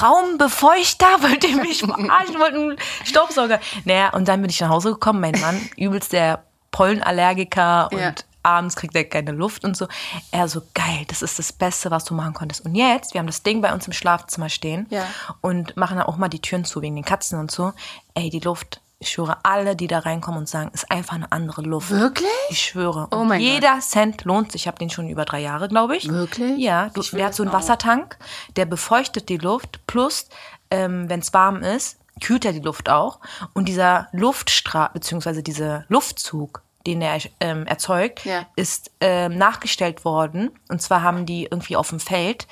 [0.00, 1.06] Raumbefeuchter?
[1.20, 2.38] Wollt ihr mich verarschen?
[2.38, 3.60] Wollt einen Staubsauger?
[3.84, 5.20] Naja, und dann bin ich nach Hause gekommen.
[5.20, 8.14] Mein Mann, übelst der Pollenallergiker und Ja.
[8.42, 9.88] abends kriegt er keine Luft und so.
[10.30, 12.64] Er so, geil, das ist das Beste, was du machen konntest.
[12.64, 15.04] Und jetzt, wir haben das Ding bei uns im Schlafzimmer stehen Ja.
[15.42, 17.74] und machen dann auch mal die Türen zu wegen den Katzen und so.
[18.14, 21.62] Ey, die Luft, ich schwöre, alle, die da reinkommen und sagen, ist einfach eine andere
[21.62, 21.90] Luft.
[21.90, 22.30] Wirklich?
[22.48, 23.08] Ich schwöre.
[23.10, 24.62] Oh Und mein jeder Cent lohnt sich.
[24.62, 26.08] Ich habe den schon über drei Jahre, glaube ich.
[26.08, 26.58] Wirklich?
[26.58, 26.88] Ja.
[26.88, 27.56] Du, der hat so einen auch.
[27.56, 28.16] Wassertank,
[28.56, 29.86] der befeuchtet die Luft.
[29.86, 30.28] Plus,
[30.70, 33.20] ähm, wenn es warm ist, kühlt er die Luft auch.
[33.52, 38.46] Und dieser Luftstrahl, beziehungsweise dieser Luftzug, den er ähm, erzeugt, Ja.
[38.56, 40.50] ist ähm, nachgestellt worden.
[40.68, 42.46] Und zwar haben die irgendwie auf dem Feld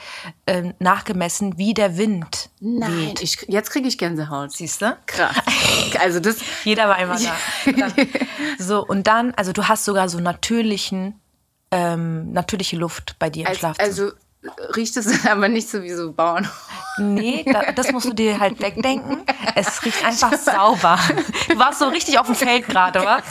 [0.47, 3.23] ähm, nachgemessen, wie der Wind Nein, weht.
[3.23, 4.53] ich, jetzt kriege ich Gänsehaut.
[4.53, 4.97] Siehst du?
[5.07, 5.35] Krass.
[6.01, 7.37] Also das, Jeder war einmal da.
[7.73, 7.93] Dann,
[8.59, 11.21] so, und dann, also du hast sogar so natürlichen,
[11.71, 13.87] ähm, natürliche Luft bei dir im als, Schlafzimmer.
[13.89, 14.11] also
[14.77, 16.49] riecht es aber nicht so wie so Bauern.
[16.99, 19.25] nee, da, das musst du dir halt wegdenken.
[19.55, 20.99] Es riecht einfach sauber.
[21.49, 23.23] Du warst so richtig auf dem Feld gerade, was?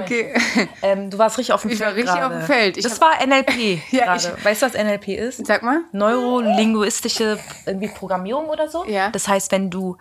[0.00, 0.34] Okay.
[0.82, 1.90] Ähm, du warst richtig auf dem Ich Feld.
[1.90, 2.76] war richtig auf dem Feld.
[2.76, 4.36] Ich das war NLP Ja, gerade.
[4.42, 5.46] Weißt du, was NLP ist?
[5.46, 5.80] Sag mal.
[5.92, 8.84] Neurolinguistische irgendwie Programmierung oder so.
[8.86, 9.10] Ja.
[9.10, 9.96] Das heißt, wenn du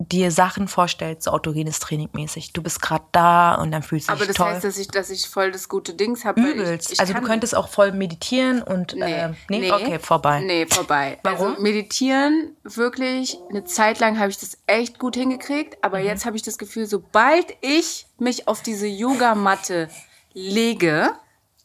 [0.00, 4.12] dir Sachen vorstellst, so autogenes Training mäßig, du bist gerade da und dann fühlst du
[4.12, 4.46] Aber dich das toll.
[4.46, 6.40] heißt, dass ich, dass ich voll das gute Dings habe.
[6.40, 6.86] Übelst.
[6.86, 9.72] Ich, ich also du könntest auch voll meditieren und Nee, äh, nee?
[9.72, 10.40] okay, vorbei.
[10.40, 11.18] Nee, vorbei.
[11.24, 11.48] Warum?
[11.48, 15.78] Also meditieren, wirklich, eine Zeit lang habe ich das echt gut hingekriegt, Mhm.
[15.82, 19.88] aber jetzt habe ich das Gefühl, sobald ich mich auf diese Yogamatte
[20.32, 21.10] lege,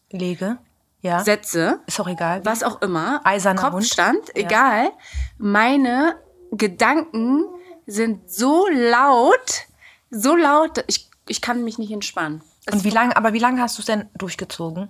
[0.09, 0.57] Lege.
[1.01, 1.19] Ja.
[1.23, 2.43] setze, ist auch egal.
[2.45, 3.73] was auch immer, Eiserner Hund.
[3.73, 4.89] Kopfstand, egal,
[5.37, 6.15] meine
[6.51, 7.45] Gedanken
[7.85, 9.63] sind so laut,
[10.09, 12.41] so laut, ich, ich kann mich nicht entspannen.
[12.65, 14.89] Es Und wie lange, aber wie lange hast du es denn durchgezogen?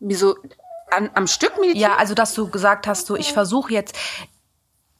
[0.00, 0.36] Wieso?
[0.90, 1.92] An, am Stück meditieren?
[1.92, 3.96] Ja, also dass du gesagt hast, so ich versuche jetzt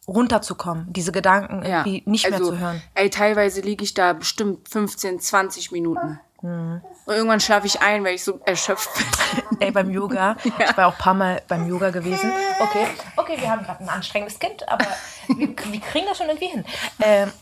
[0.07, 2.83] runterzukommen, diese Gedanken irgendwie nicht mehr Also, zu hören.
[2.95, 6.19] Ey, teilweise liege ich da bestimmt 15, 20 Minuten.
[6.43, 6.81] Mhm.
[7.05, 9.61] Und irgendwann schlafe ich ein, weil ich so erschöpft bin.
[9.61, 10.37] Ey, beim Yoga.
[10.45, 12.31] Ich war auch ein paar Mal beim Yoga gewesen.
[12.61, 14.87] Okay, okay, wir haben gerade ein anstrengendes Kind, aber
[15.29, 16.65] wir, wir kriegen das schon irgendwie hin.
[17.01, 17.33] Ähm,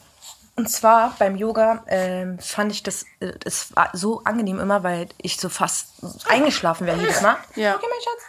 [0.56, 5.08] und zwar beim Yoga ähm, fand ich das, äh, es war so angenehm immer, weil
[5.18, 5.88] ich so fast
[6.28, 7.36] eingeschlafen wäre jedes Mal.
[7.56, 7.74] Ja.
[7.76, 8.22] Okay, mein Schatz.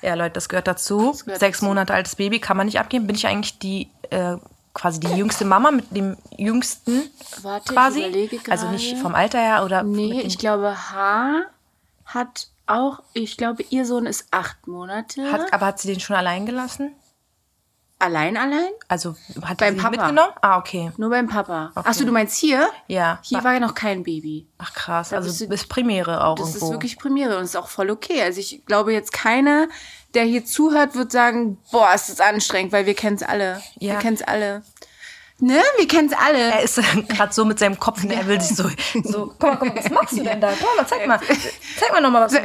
[0.00, 1.12] Ja, Leute, das gehört dazu.
[1.24, 1.64] gehört Sechs dazu.
[1.66, 3.08] Monate altes Baby kann man nicht abgeben.
[3.08, 4.36] Bin ich eigentlich die äh,
[4.74, 7.02] quasi die jüngste Mama mit dem jüngsten
[7.42, 8.30] Warte, quasi?
[8.48, 11.42] also nicht vom Alter her oder Nee, ich glaube, H
[12.06, 15.30] hat auch, ich glaube, ihr Sohn ist acht Monate.
[15.30, 16.92] hat, aber hat sie den schon allein gelassen?
[17.98, 18.72] allein, allein?
[18.88, 19.90] Also hat Beim sie Papa.
[19.90, 20.32] mitgenommen?
[20.40, 20.90] Ah, okay.
[20.96, 21.70] Nur beim Papa.
[21.76, 22.68] Ach so, du meinst hier?
[22.88, 23.20] Ja.
[23.22, 24.48] Hier war ja noch kein Baby.
[24.58, 26.66] Ach krass, bist also du- bis Premiere auch Das irgendwo.
[26.66, 28.20] ist wirklich Premiere und ist auch voll okay.
[28.22, 29.68] Also ich glaube jetzt keiner,
[30.14, 33.62] der hier zuhört, wird sagen, boah, ist das anstrengend, weil wir kennen es alle.
[33.78, 33.92] Ja.
[33.94, 34.62] Wir kennen es alle.
[35.38, 35.60] Ne?
[35.76, 36.38] Wir kennen es alle.
[36.38, 36.76] er ist
[37.08, 38.62] gerade so mit seinem Kopf, ne, er will sich so,
[39.02, 40.52] so, guck mal, guck mal, was machst du denn da?
[40.56, 41.18] Guck mal, zeig mal,
[41.80, 42.34] zeig mal nochmal was.
[42.34, 42.44] Er,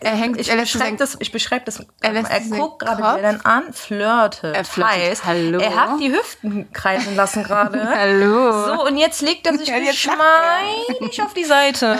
[0.00, 3.74] Er hängt- ich er beschreibe das, ich beschreibe das, Er er, guckt gerade dann an,
[3.74, 5.58] flirtet, Er flirtet, heißt, hallo.
[5.58, 7.86] er hat die Hüften kreisen lassen gerade.
[7.94, 8.64] Hallo.
[8.74, 11.98] So, und jetzt legt er sich geschmeidig auf die Seite.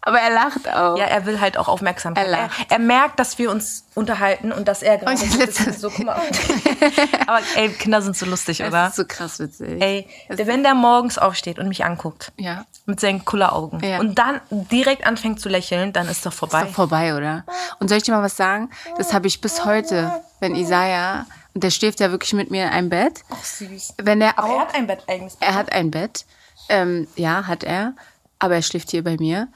[0.00, 0.96] Aber er lacht auch.
[0.96, 2.26] Ja, er will halt auch Aufmerksamkeit.
[2.26, 2.66] Er Er, lacht.
[2.70, 6.16] er, merkt, dass wir uns unterhalten und dass er gerade so, guck mal.
[7.26, 8.86] Aber ey, Kinder sind so lustig, das oder?
[8.88, 9.80] ist so krass witzig.
[9.82, 12.64] Ey, wenn der morgens aufsteht und mich anguckt, Ja.
[12.86, 13.98] mit seinen Kulleraugen Ja.
[13.98, 16.60] und dann direkt anfängt zu lächeln, dann ist doch vorbei.
[16.62, 17.44] Ist doch vorbei, oder?
[17.80, 18.70] Und soll ich dir mal was sagen?
[18.96, 22.70] Das habe ich bis heute, wenn Isaiah, und der schläft ja wirklich mit mir in
[22.70, 23.94] einem Bett, Ach, süß.
[24.00, 25.36] wenn er Aber auch, er hat ein Bett eigenes.
[25.40, 26.24] er hat ein Bett,
[26.68, 27.94] ähm, ja, hat er,
[28.38, 29.48] aber er schläft hier bei mir.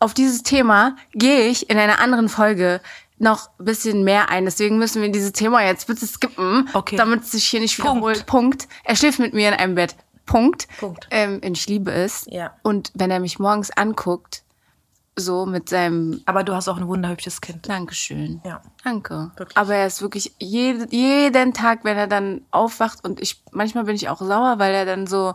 [0.00, 2.80] Auf dieses Thema gehe ich in einer anderen Folge
[3.18, 4.44] noch ein bisschen mehr ein.
[4.44, 6.96] Deswegen müssen wir dieses Thema jetzt bitte skippen, Okay.
[6.96, 7.96] damit es sich hier nicht Punkt.
[7.96, 8.26] wiederholt.
[8.26, 8.68] Punkt.
[8.84, 9.96] Er schläft mit mir in einem Bett.
[10.24, 10.68] Punkt.
[10.78, 11.08] Punkt.
[11.10, 12.26] Ähm, und ich liebe es.
[12.28, 12.52] Ja.
[12.62, 14.42] Und wenn er mich morgens anguckt,
[15.16, 17.68] so mit seinem Aber du hast auch ein wunderhübsches Kind.
[17.68, 18.40] Dankeschön.
[18.44, 18.62] Ja.
[18.84, 19.32] Danke.
[19.36, 19.56] Wirklich.
[19.56, 23.96] Aber er ist wirklich jede, jeden Tag, wenn er dann aufwacht und ich manchmal bin
[23.96, 25.34] ich auch sauer, weil er dann so,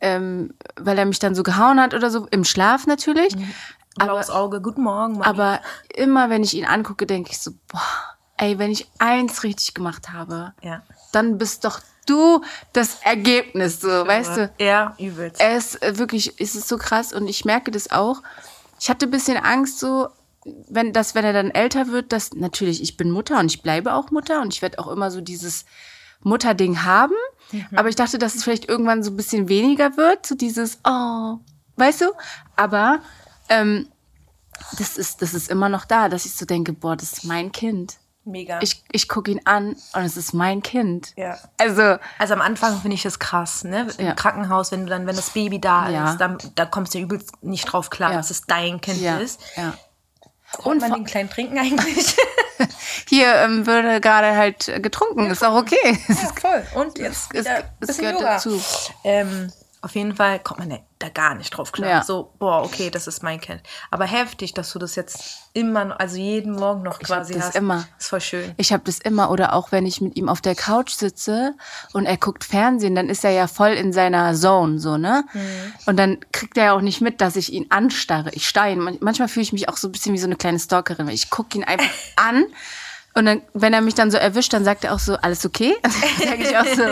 [0.00, 3.34] ähm, weil er mich dann so gehauen hat oder so im Schlaf natürlich.
[3.96, 5.24] Blaues Auge, guten Morgen, Mami.
[5.26, 5.60] Aber
[5.94, 7.80] immer wenn ich ihn angucke, denke ich so, boah,
[8.36, 10.82] ey, wenn ich eins richtig gemacht habe, Ja.
[11.12, 14.50] dann bist doch du das Ergebnis, so, weißt du?
[14.58, 15.40] Ja, übelst.
[15.40, 18.22] Er ist äh, wirklich, es ist so krass und ich merke das auch.
[18.80, 20.08] Ich hatte ein bisschen Angst so,
[20.68, 23.92] wenn das, wenn er dann älter wird, dass natürlich, ich bin Mutter und ich bleibe
[23.94, 25.64] auch Mutter und ich werde auch immer so dieses
[26.22, 27.14] Mutterding haben.
[27.74, 31.38] Aber ich dachte, dass es vielleicht irgendwann so ein bisschen weniger wird, so dieses, oh,
[31.76, 32.06] weißt du?
[32.56, 33.00] Aber
[33.48, 33.88] ähm,
[34.78, 37.52] das ist, das ist immer noch da, dass ich so denke, boah, das ist mein
[37.52, 37.96] Kind.
[38.24, 38.58] Mega.
[38.60, 41.12] Ich, ich gucke ihn an und es ist mein Kind.
[41.16, 41.38] ja.
[41.56, 43.86] Also, Also am Anfang finde ich das krass, ne?
[43.96, 44.12] Im Ja.
[44.14, 46.10] Krankenhaus, wenn du dann, wenn das Baby da Ja.
[46.10, 49.40] ist, dann da kommst du übelst nicht drauf klar, dass es dein Kind ist.
[49.56, 49.72] ja.
[50.64, 52.16] Und man den kleinen trinken eigentlich.
[53.08, 55.76] Hier ähm, würde gerade halt äh, getrunken, ist auch okay.
[56.08, 56.66] Es ja, voll.
[56.74, 58.32] Und jetzt es, es bisschen gehört Yoga.
[58.34, 58.62] dazu.
[59.04, 61.88] Ähm, auf jeden Fall kommt man da gar nicht drauf klar.
[61.88, 62.02] Ja.
[62.02, 63.62] So, boah, okay, das ist mein Kind.
[63.92, 67.44] Aber heftig, dass du das jetzt immer, noch, also jeden Morgen noch hab quasi das
[67.46, 67.54] hast.
[67.56, 67.86] immer.
[67.96, 68.54] Ist voll schön.
[68.56, 71.54] Ich habe das immer oder auch wenn ich mit ihm auf der Couch sitze
[71.92, 75.22] und er guckt Fernsehen, dann ist er ja voll in seiner Zone so, ne?
[75.86, 78.30] Und dann kriegt er ja auch nicht mit, dass ich ihn anstarre.
[78.32, 78.80] Ich ihn.
[78.80, 81.14] Man- Manchmal fühle ich mich auch so ein bisschen wie so eine kleine Stalkerin, weil
[81.14, 82.44] ich gucke ihn einfach an.
[83.18, 85.74] Und dann, wenn er mich dann so erwischt, dann sagt er auch so, alles okay?
[85.82, 85.92] Dann
[86.28, 86.82] sage ich auch so,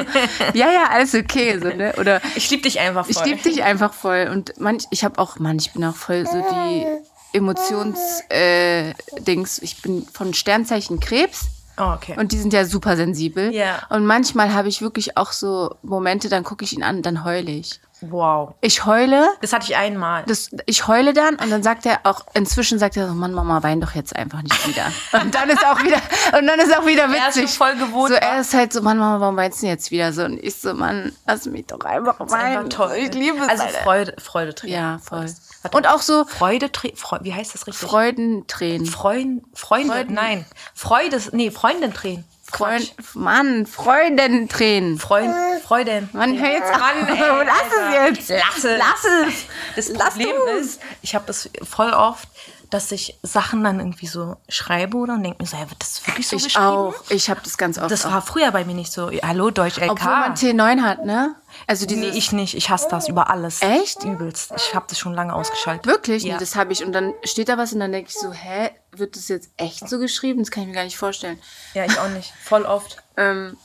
[0.54, 1.56] ja, ja, alles okay.
[1.60, 1.94] So, ne?
[2.00, 3.12] Oder Ich liebe dich einfach voll.
[3.12, 4.28] Ich liebe dich einfach voll.
[4.32, 6.84] Und manch, ich habe auch, Mann, ich bin auch voll so die
[7.32, 9.58] Emotions-Dings.
[9.58, 11.46] Äh, ich bin von Sternzeichen Krebs.
[11.78, 12.16] Oh, okay.
[12.18, 13.54] Und die sind ja super sensibel.
[13.54, 13.86] Ja.
[13.90, 17.52] Und manchmal habe ich wirklich auch so Momente, dann gucke ich ihn an, dann heule
[17.52, 17.78] ich.
[18.00, 18.54] Wow.
[18.60, 20.24] Ich heule, Das hatte ich einmal.
[20.26, 23.62] das, ich heule dann und dann sagt er auch, inzwischen sagt er so, Mann, Mama,
[23.62, 24.86] wein doch jetzt einfach nicht wieder.
[25.20, 25.96] Und dann ist auch wieder,
[26.38, 27.42] und dann ist auch wieder Er ist witzig.
[27.42, 29.90] schon voll gewohnt, So, er ist halt so, Mann, Mama, warum weinst du denn jetzt
[29.90, 30.24] wieder so?
[30.24, 32.70] Und ich so, Mann, lass mich doch einfach Das ist weinen.
[32.70, 32.92] toll.
[32.96, 33.48] Ich liebe es.
[33.48, 33.78] Also Alter.
[33.78, 35.26] Freude, Freude Ja, voll.
[35.62, 35.76] Warte.
[35.76, 37.88] Und auch so Freude, Freude, wie heißt das richtig?
[37.88, 38.86] Freudentränen.
[38.86, 40.44] Freund, Freunde, Freuden- nein.
[40.74, 42.24] Freude, nee, Freundentränen.
[42.48, 44.98] Freund, Mann, Freudentränen.
[44.98, 45.34] Freund,
[45.66, 46.08] Freuden.
[46.12, 46.70] Mann, hör jetzt.
[46.78, 48.30] Mann, ey, Lass es jetzt.
[48.30, 48.78] Lass es.
[48.78, 49.44] Lass es.
[49.76, 50.52] Das Lass Problem du.
[50.60, 52.28] ist, ich habe das voll oft,
[52.70, 56.04] dass ich Sachen dann irgendwie so schreibe oder und denke mir so, ja, wird das
[56.06, 56.64] wirklich so Ich geschrieben?
[56.66, 56.94] auch.
[57.10, 57.90] Ich habe das ganz oft.
[57.90, 59.10] Das war früher bei mir nicht so.
[59.22, 59.90] Hallo, Deutsch LK.
[59.92, 61.36] Obwohl man T9 hat, ne?
[61.66, 62.54] Also nee, dieses, ich nicht.
[62.54, 63.62] Ich hasse das über alles.
[63.62, 64.04] Echt?
[64.04, 64.52] Übelst.
[64.56, 65.86] Ich habe das schon lange ausgeschaltet.
[65.86, 66.24] Wirklich?
[66.24, 66.34] Ja.
[66.34, 66.84] Nee, das habe ich.
[66.84, 69.88] Und dann steht da was und dann denke ich so, hä, wird das jetzt echt
[69.88, 70.40] so geschrieben?
[70.40, 71.40] Das kann ich mir gar nicht vorstellen.
[71.74, 72.32] Ja, ich auch nicht.
[72.44, 72.96] Voll oft.
[73.16, 73.56] Ähm,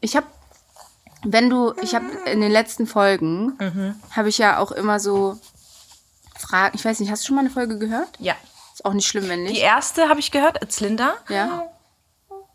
[0.00, 0.26] ich habe,
[1.24, 3.94] wenn du, ich habe in den letzten Folgen, Mhm.
[4.10, 5.38] habe ich ja auch immer so
[6.38, 6.74] Fragen.
[6.76, 8.08] Ich weiß nicht, hast du schon mal eine Folge gehört?
[8.18, 8.34] Ja.
[8.72, 9.62] Ist auch nicht schlimm, wenn Die nicht.
[9.62, 11.14] erste habe ich gehört, It's Linda.
[11.28, 11.64] Ja.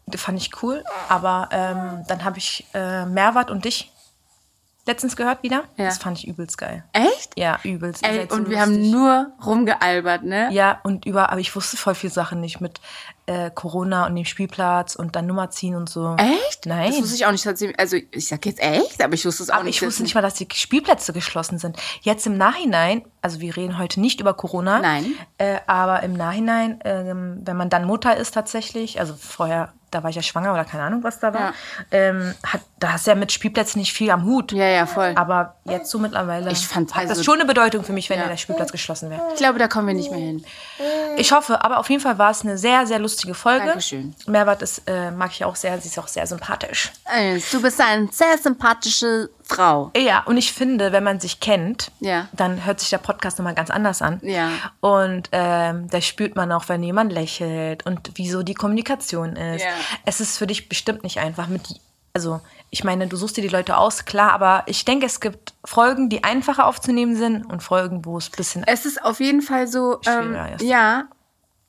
[0.07, 0.83] Die fand ich cool.
[1.09, 3.91] Aber ähm, dann habe ich äh, Merwart und dich
[4.85, 5.65] letztens gehört wieder.
[5.75, 5.85] Ja.
[5.85, 6.83] Das fand ich übelst geil.
[6.93, 7.37] Echt?
[7.37, 8.05] Ja, übelst.
[8.05, 8.75] Ey, seid so und wir lustig.
[8.75, 10.49] haben nur rumgealbert, ne?
[10.51, 12.79] Ja, und über, aber ich wusste voll viele Sachen nicht mit
[13.27, 16.15] äh, Corona und dem Spielplatz und dann Nummer ziehen und so.
[16.17, 16.65] Echt?
[16.65, 16.91] Nein.
[16.91, 17.45] Das wusste ich auch nicht.
[17.77, 19.75] Also, ich sag jetzt echt, aber ich wusste es auch Aber nicht.
[19.81, 21.77] ich wusste nicht mal, dass die Spielplätze geschlossen sind.
[22.01, 24.79] Jetzt im Nachhinein, also wir reden heute nicht über Corona.
[24.79, 25.13] Nein.
[25.37, 30.09] Äh, aber im Nachhinein, ähm, wenn man dann Mutter ist tatsächlich, also vorher, da war
[30.09, 31.53] ich ja schwanger oder keine Ahnung, was da war, Ja.
[31.91, 34.51] ähm, hat, da hast du ja mit Spielplätzen nicht viel am Hut.
[34.51, 35.13] Ja, ja, voll.
[35.15, 38.19] Aber jetzt so mittlerweile Ich fand hat also- das schon eine Bedeutung für mich, wenn
[38.19, 38.27] ja.
[38.27, 39.21] der Spielplatz geschlossen wäre.
[39.31, 40.45] Ich glaube, da kommen wir nicht mehr hin.
[41.15, 43.65] Ich hoffe, aber auf jeden Fall war es eine sehr, sehr lustige Folge.
[43.65, 44.15] Dankeschön.
[44.27, 46.91] Merwart ist, äh, mag ich auch sehr, sie ist auch sehr sympathisch.
[47.05, 49.91] Äh, Du bist eine sehr sympathische Frau.
[49.95, 52.27] Ja, und ich finde, wenn man sich kennt, Ja.
[52.33, 54.19] dann hört sich der Podcast nochmal ganz anders an.
[54.23, 54.49] Ja.
[54.81, 59.63] Und ähm, da spürt man auch, wenn jemand lächelt und wieso die Kommunikation ist.
[59.63, 59.69] Ja.
[60.05, 61.61] Es ist für dich bestimmt nicht einfach mit
[62.13, 65.53] also ich meine, du suchst dir die Leute aus, klar, aber ich denke, es gibt
[65.63, 69.43] Folgen, die einfacher aufzunehmen sind und Folgen, wo es ein bisschen Es ist auf jeden
[69.43, 71.09] Fall so, ähm, ja,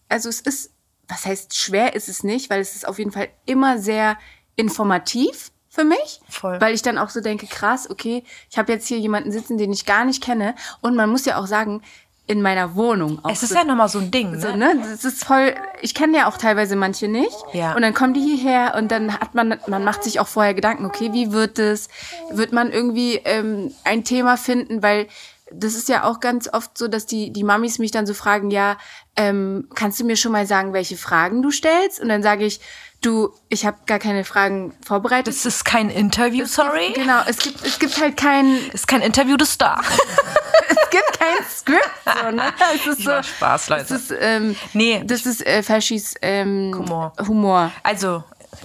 [0.09, 0.71] also es ist,
[1.09, 4.19] was heißt schwer ist es nicht, weil es ist auf jeden Fall immer sehr
[4.57, 6.61] informativ für mich, Voll.
[6.61, 9.73] weil ich dann auch so denke, krass, okay, ich habe jetzt hier jemanden sitzen, den
[9.73, 11.83] ich gar nicht kenne und man muss ja auch sagen,
[12.29, 14.39] in meiner Wohnung auch es ist so, ja nochmal so ein Ding.
[14.39, 14.75] so, ne?
[14.75, 14.83] ne?
[14.83, 17.35] Das ist voll, ich kenne ja auch teilweise manche nicht.
[17.55, 17.75] Ja.
[17.75, 20.85] Und dann kommen die hierher und dann hat man, man macht sich auch vorher Gedanken,
[20.85, 21.89] okay, wie wird es?
[22.31, 24.83] Wird man irgendwie ähm, ein Thema finden?
[24.83, 25.09] Weil
[25.53, 28.51] das ist ja auch ganz oft so, dass die, die Mamis mich dann so fragen,
[28.51, 28.77] ja,
[29.17, 32.01] ähm, kannst du mir schon mal sagen, welche Fragen du stellst?
[32.01, 32.61] Und dann sage ich,
[33.01, 35.35] du, ich habe gar keine Fragen vorbereitet.
[35.35, 36.93] Das ist kein Interview, sorry.
[36.95, 39.83] Genau, es gibt, es gibt halt kein, Das ist kein Interview des Star.
[40.69, 41.91] es gibt kein Skript.
[42.05, 42.53] So, ne?
[42.75, 43.87] Es ist so, Spaß, Leute.
[43.89, 45.03] Das ist, ähm, Nee.
[45.05, 47.13] das ist äh, Faschis ähm, Humor.
[47.27, 47.73] Humor.
[47.83, 48.25] Also,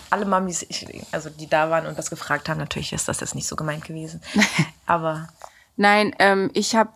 [0.09, 3.35] alle Mamis, ich, also die da waren und das gefragt haben, natürlich ist das jetzt
[3.35, 4.21] nicht so gemeint gewesen.
[4.85, 5.27] Aber
[5.75, 6.91] Nein, ähm, ich habe,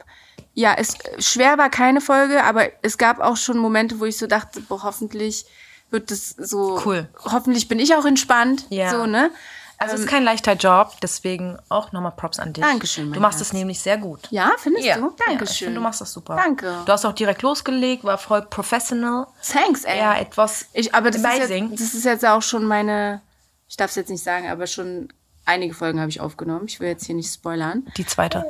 [0.53, 4.27] ja, es schwer war keine Folge, aber es gab auch schon Momente, wo ich so
[4.27, 5.45] dachte, boah, hoffentlich
[5.89, 7.07] wird das so, Cool.
[7.25, 8.89] hoffentlich bin ich auch entspannt, Ja.
[8.91, 9.31] so ne.
[9.77, 12.63] also es ist kein leichter Job, deswegen auch nochmal Props an dich.
[12.63, 14.27] Dankeschön, Du machst es nämlich sehr gut.
[14.31, 14.89] Ja, findest du?
[14.89, 15.67] Ja, ich Dankeschön.
[15.67, 16.35] finde, du machst das super.
[16.35, 16.73] Danke.
[16.85, 19.27] Du hast auch direkt losgelegt, war voll professional.
[19.49, 19.97] Thanks, ey.
[19.99, 23.21] Ja, etwas ich, aber das ist, jetzt, das ist jetzt auch schon meine,
[23.69, 25.07] ich darf es jetzt nicht sagen, aber schon
[25.47, 26.65] einige Folgen habe ich aufgenommen.
[26.67, 27.85] Ich will jetzt hier nicht spoilern.
[27.97, 28.45] Die zweite.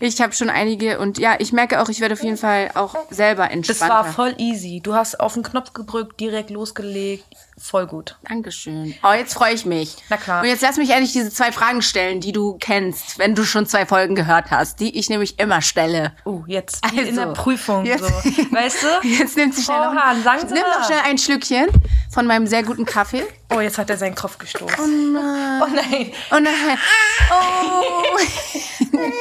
[0.00, 2.94] Ich habe schon einige und ja, ich merke auch, ich werde auf jeden Fall auch
[3.10, 3.94] selber Das entspannter.
[3.94, 4.80] war voll easy.
[4.82, 7.24] Du hast auf den Knopf gedrückt, direkt losgelegt.
[7.56, 8.16] Voll gut.
[8.28, 8.94] Dankeschön.
[9.04, 9.96] Oh, jetzt freue ich mich.
[10.10, 10.42] Na klar.
[10.42, 13.64] Und jetzt lass mich endlich diese zwei Fragen stellen, die du kennst, wenn du schon
[13.66, 16.12] zwei Folgen gehört hast, die ich nämlich immer stelle.
[16.24, 17.84] Oh, jetzt wie in der Also, Prüfung.
[17.84, 18.08] jetzt- So.
[18.52, 19.06] Weißt du?
[19.08, 21.66] Jetzt nimmt sie schnell Frau noch, Hahn, sagen Sie nimm noch schnell ein Schlückchen
[22.14, 23.24] von meinem sehr guten Kaffee.
[23.54, 24.76] Oh, jetzt hat er seinen Kopf gestoßen.
[24.78, 25.62] Oh nein.
[25.62, 26.12] Oh nein.
[26.30, 26.54] Und dann,
[27.30, 28.18] oh.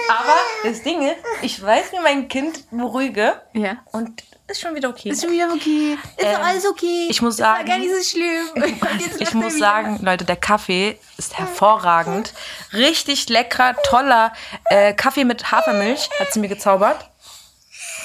[0.10, 3.42] Aber das Ding ist, ich weiß, wie mein Kind beruhige.
[3.54, 3.78] ja.
[3.92, 5.10] Und ist schon wieder okay.
[5.10, 5.98] Ist schon wieder okay.
[6.18, 7.08] Ist Ähm, doch alles okay.
[7.10, 8.50] ich muss Ist sagen- gar nicht so schlimm.
[9.20, 12.34] Ich muss sagen, Leute, der Kaffee ist hervorragend.
[12.74, 14.34] Richtig lecker, toller
[14.66, 17.10] äh, Kaffee mit Hafermilch hat sie mir gezaubert.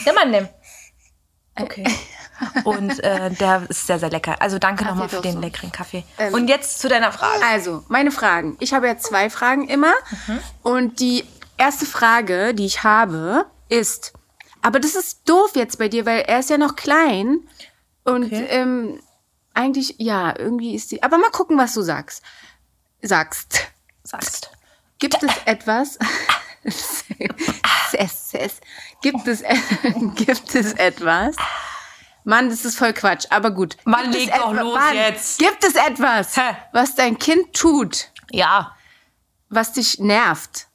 [0.06, 0.48] Der Mann nimm.
[1.60, 1.84] Okay.
[2.64, 4.36] Und äh, der ist sehr, sehr lecker.
[4.40, 6.04] Also danke nochmal für den leckeren Kaffee.
[6.18, 7.44] Ähm, Und jetzt zu deiner Frage.
[7.44, 8.56] Also, meine Fragen.
[8.60, 9.92] Ich habe ja zwei Fragen immer.
[10.26, 10.38] Mhm.
[10.62, 11.24] Und die
[11.56, 14.12] erste Frage, die ich habe, ist,
[14.62, 17.40] aber das ist doof jetzt bei dir, weil er ist ja noch klein.
[18.04, 18.46] Und Okay.
[18.50, 19.00] ähm,
[19.54, 21.02] eigentlich, ja, irgendwie ist die.
[21.02, 22.22] Aber mal gucken, was du sagst.
[23.02, 23.68] Sagst.
[24.04, 24.50] Sagst.
[24.98, 25.98] Gibt es etwas?
[27.92, 28.60] es, es,
[29.00, 29.42] gibt, es,
[30.16, 31.36] gibt es etwas?
[32.28, 33.78] Mann, das ist voll Quatsch, aber gut.
[33.84, 35.38] Mann, leg doch los Mann, jetzt.
[35.38, 36.56] Gibt es etwas, Hä?
[36.72, 38.76] was dein Kind tut, Ja.
[39.48, 40.66] was dich nervt?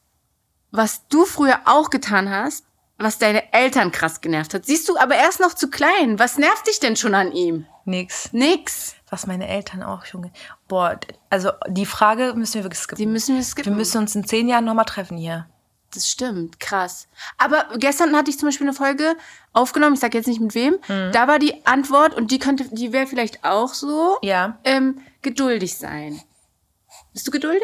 [0.71, 2.65] Was du früher auch getan hast,
[2.97, 4.65] was deine Eltern krass genervt hat?
[4.65, 6.17] Siehst du, aber er ist noch zu klein.
[6.17, 7.67] Was nervt dich denn schon an ihm?
[7.85, 8.33] Nix.
[8.33, 8.95] Nix.
[9.11, 10.31] Was meine Eltern auch schon.
[10.67, 12.97] Boah, also die Frage müssen wir wirklich skippen.
[12.97, 13.73] Die müssen wir skippen.
[13.73, 15.45] wir müssen uns in zehn Jahren nochmal treffen hier.
[15.93, 17.07] Das stimmt, krass.
[17.37, 19.15] Aber gestern hatte ich zum Beispiel eine Folge
[19.51, 20.79] aufgenommen, ich sage jetzt nicht mit wem.
[20.87, 21.11] Mhm.
[21.11, 24.17] Da war die Antwort und die könnte, die wäre vielleicht auch so.
[24.23, 24.57] Ja.
[24.63, 26.21] Ähm, geduldig sein.
[27.13, 27.63] Bist du geduldig?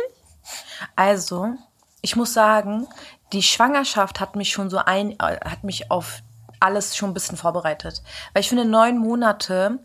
[0.95, 1.55] Also,
[2.01, 2.87] ich muss sagen,
[3.33, 6.21] die Schwangerschaft hat mich schon so ein, äh, hat mich auf
[6.59, 8.03] alles schon ein bisschen vorbereitet.
[8.33, 9.79] Weil ich finde, neun Monate,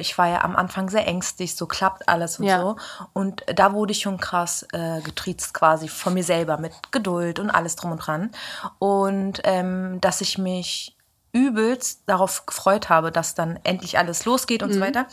[0.00, 2.60] ich war ja am Anfang sehr ängstlich, so klappt alles und Ja.
[2.60, 2.76] so.
[3.12, 7.50] Und da wurde ich schon krass äh, getriezt quasi von mir selber mit Geduld und
[7.50, 8.30] alles drum und dran.
[8.78, 10.96] Und ähm, dass ich mich
[11.32, 15.06] übelst darauf gefreut habe, dass dann endlich alles losgeht und so weiter.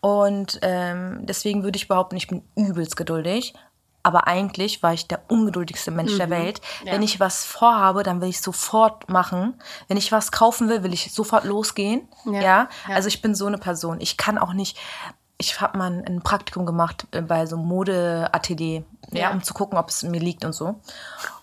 [0.00, 3.54] Und ähm, deswegen würde ich behaupten, ich bin übelst geduldig.
[4.04, 6.60] Aber eigentlich war ich der ungeduldigste Mensch der Welt.
[6.84, 9.54] Wenn ich was vorhabe, dann will ich sofort machen.
[9.88, 12.06] Wenn ich was kaufen will, will ich sofort losgehen.
[12.26, 12.32] Ja.
[12.32, 12.40] Ja.
[12.88, 12.94] Ja.
[12.94, 14.00] Also ich bin so eine Person.
[14.00, 14.78] Ich kann auch nicht.
[15.38, 19.18] Ich habe mal ein Praktikum gemacht bei so einem Modeatelier, ja.
[19.20, 19.30] Ja.
[19.32, 20.80] um zu gucken, ob es mir liegt und so.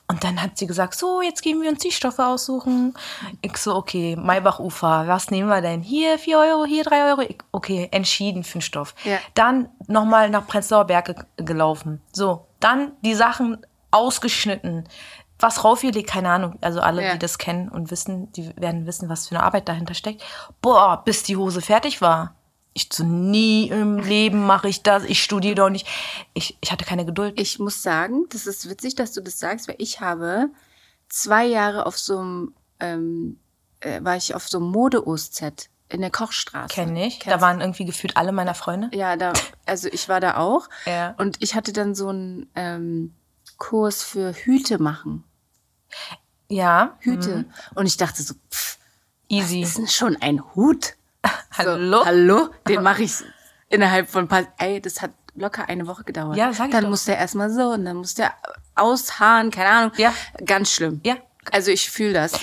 [0.07, 2.93] Und dann hat sie gesagt, so, jetzt gehen wir uns die Stoffe aussuchen.
[3.41, 5.81] Ich so, okay, Maybach-Ufer, was nehmen wir denn?
[5.81, 7.21] Hier 4 Euro, hier 3 Euro.
[7.21, 8.93] Ich, okay, entschieden für den Stoff.
[9.05, 9.17] Ja.
[9.35, 12.01] Dann nochmal nach Prenzlauer Berge ge- gelaufen.
[12.11, 13.57] So, dann die Sachen
[13.91, 14.87] ausgeschnitten.
[15.39, 16.57] Was liegt, keine Ahnung.
[16.61, 17.13] Also alle, Ja.
[17.13, 20.23] die das kennen und wissen, die werden wissen, was für eine Arbeit dahinter steckt.
[20.61, 22.35] Boah, bis die Hose fertig war.
[22.73, 25.03] Ich so, nie im Leben mache ich das.
[25.03, 25.87] Ich studiere doch nicht.
[26.33, 27.39] Ich, ich hatte keine Geduld.
[27.39, 30.49] Ich muss sagen, das ist witzig, dass du das sagst, weil ich habe
[31.09, 33.39] zwei Jahre auf so einem, ähm,
[33.81, 36.73] äh, war ich auf so einem Mode-OZ in der Kochstraße.
[36.73, 37.19] Kenne ich.
[37.19, 38.89] Da Kennst- waren irgendwie gefühlt alle meiner Freunde.
[38.93, 39.33] Ja, da,
[39.65, 40.69] also ich war da auch.
[40.85, 41.13] Ja.
[41.17, 43.13] Und ich hatte dann so einen ähm,
[43.57, 45.23] Kurs für Hüte machen.
[46.49, 46.97] Ja.
[46.99, 47.45] Hüte.
[47.75, 48.77] Und ich dachte so, pff,
[49.29, 49.61] Easy.
[49.61, 50.95] ist denn schon ein Hut?
[51.57, 51.99] Hallo?
[51.99, 52.49] So, hallo?
[52.67, 53.13] Den mache ich
[53.69, 56.35] innerhalb von ein paar, ey, das hat locker eine Woche gedauert.
[56.35, 56.89] Ja, sag ich Dann doch.
[56.89, 58.33] muss der erstmal so und dann muss der
[58.75, 59.91] aushaaren, keine Ahnung.
[59.97, 60.13] Ja.
[60.45, 60.99] Ganz schlimm.
[61.03, 61.15] Ja.
[61.51, 62.33] Also ich fühle das.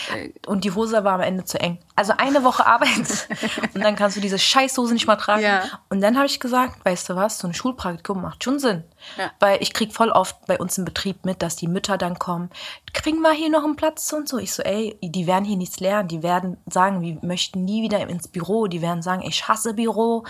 [0.47, 1.79] Und die Hose war am Ende zu eng.
[1.95, 3.29] Also eine Woche Arbeit
[3.75, 5.43] und dann kannst du diese Scheißhose nicht mal tragen.
[5.43, 5.63] Ja.
[5.89, 8.83] Und dann habe ich gesagt, weißt du was, so ein Schulpraktikum macht schon Sinn.
[9.17, 9.31] Ja.
[9.39, 12.51] Weil ich krieg voll oft bei uns im Betrieb mit, dass die Mütter dann kommen,
[12.93, 14.37] kriegen wir hier noch einen Platz und so.
[14.39, 16.09] Ich so, ey, die werden hier nichts lernen.
[16.09, 18.67] Die werden sagen, wir möchten nie wieder ins Büro.
[18.67, 20.25] Die werden sagen, ich hasse Büro.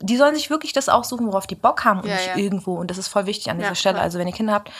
[0.00, 2.36] Die sollen sich wirklich das aussuchen, worauf die Bock haben und Ja, nicht ja.
[2.36, 2.74] irgendwo.
[2.74, 3.96] Und das ist voll wichtig an dieser Ja, Stelle.
[3.96, 4.02] voll.
[4.04, 4.70] Also wenn ihr Kinder habt,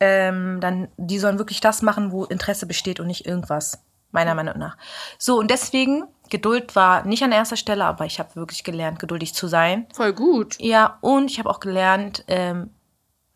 [0.00, 3.82] ähm, dann die sollen wirklich das machen, wo Interesse besteht und nicht irgendwas,
[4.12, 4.76] meiner Meinung nach.
[5.18, 9.34] So, und deswegen, Geduld war nicht an erster Stelle, aber ich habe wirklich gelernt, geduldig
[9.34, 9.86] zu sein.
[9.94, 10.56] voll gut.
[10.58, 12.70] Ja, und ich habe auch gelernt, ähm,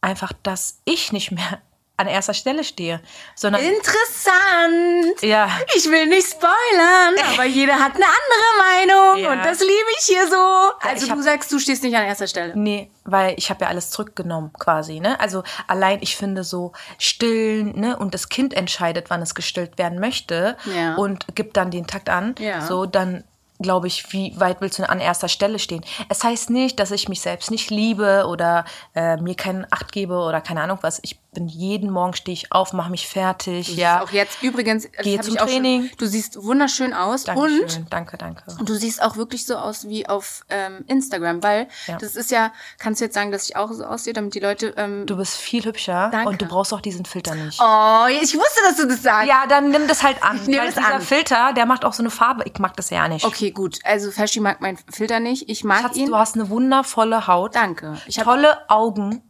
[0.00, 1.60] einfach, dass ich nicht mehr
[2.00, 3.00] an erster Stelle stehe,
[3.34, 5.22] sondern Interessant.
[5.22, 9.32] ja, Ich will nicht spoilern, aber jeder hat eine andere Meinung Ja.
[9.32, 10.70] und das liebe ich hier so.
[10.80, 12.52] Also ich du hab- sagst, du stehst nicht an erster Stelle.
[12.56, 15.18] Nee, weil ich habe ja alles zurückgenommen quasi, ne?
[15.20, 19.98] Also allein ich finde so stillen, ne, und das Kind entscheidet, wann es gestillt werden
[20.00, 20.94] möchte Ja.
[20.96, 22.60] und gibt dann den Takt an, Ja.
[22.62, 23.24] so dann
[23.60, 25.84] glaube ich, wie weit willst du an erster Stelle stehen?
[26.08, 30.14] Es heißt nicht, dass ich mich selbst nicht liebe oder äh, mir keinen Acht gebe
[30.16, 30.98] oder keine Ahnung was.
[31.02, 34.02] Ich bin jeden Morgen stehe ich auf, mache mich fertig, ja.
[34.02, 35.90] Auch jetzt übrigens, das Geh hab zum ich auch schon- Training.
[35.96, 38.42] du siehst wunderschön aus Dankeschön, und danke, danke.
[38.58, 41.98] Und du siehst auch wirklich so aus wie auf ähm, Instagram, weil Ja.
[41.98, 44.74] das ist ja, kannst du jetzt sagen, dass ich auch so aussehe, damit die Leute.
[44.76, 46.28] Ähm, Du bist viel hübscher Danke.
[46.30, 47.60] und du brauchst auch diesen Filter nicht.
[47.62, 49.28] oh, ich wusste, dass du das sagst.
[49.28, 50.36] Ja, dann nimm das halt an.
[50.46, 51.00] nehm weil das dieser an.
[51.02, 52.42] Filter, der macht auch so eine Farbe.
[52.52, 53.24] Ich mag das ja nicht.
[53.24, 53.78] Okay, gut.
[53.84, 55.48] Also Feschi mag meinen Filter nicht.
[55.48, 56.06] Ich mag Schatz, ihn.
[56.06, 57.54] du hast eine wundervolle Haut.
[57.54, 57.96] Danke.
[58.06, 59.22] Ich habe Tolle Augen.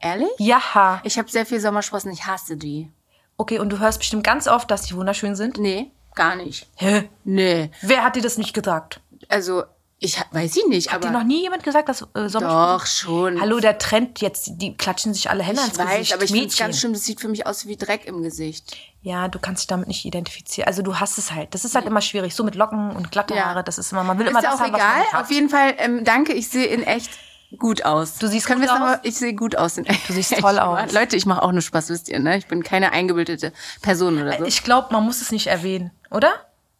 [0.00, 0.28] ehrlich.
[0.38, 1.00] Ja.
[1.04, 2.12] Ich habe sehr viel Sommersprossen.
[2.12, 2.90] Ich hasse die.
[3.36, 5.58] Okay, und du hörst bestimmt ganz oft, dass die wunderschön sind.
[5.58, 6.66] Nee, gar nicht.
[6.76, 7.08] Hä?
[7.24, 7.70] Nee.
[7.82, 9.00] Wer hat dir das nicht gesagt?
[9.28, 9.62] Also
[10.00, 12.40] ich weiß ich nicht, Hat dir noch nie jemand gesagt, dass äh, Sommersprossen...
[12.78, 13.40] doch schon.
[13.40, 16.14] Hallo, der Trend jetzt, die klatschen sich alle Hände Ich ans weiß, Gesicht.
[16.14, 16.92] aber ich finde es ganz schlimm.
[16.92, 18.76] Das sieht für mich aus wie Dreck im Gesicht.
[19.02, 20.68] Ja, du kannst dich damit nicht identifizieren.
[20.68, 21.52] Also du hast es halt.
[21.52, 22.34] Das ist halt immer schwierig.
[22.36, 23.46] So mit Locken und glatte Ja.
[23.46, 25.02] Haare, das ist immer, man will Ist immer das auch haben, egal.
[25.14, 26.32] Auf jeden Fall, ähm, danke.
[26.32, 27.10] Ich sehe in echt
[27.58, 28.18] gut aus.
[28.18, 28.76] Du siehst Können gut aus?
[28.76, 30.08] aber, ich sehe gut aus in echt.
[30.08, 30.92] Du siehst toll aus.
[30.92, 32.38] Leute, ich mache auch nur Spaß, wisst ihr, ne?
[32.38, 34.44] Ich bin keine eingebildete Person oder so.
[34.44, 36.30] Ich glaube, man muss es nicht erwähnen, oder?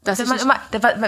[0.09, 0.61] Dass wenn, man immer,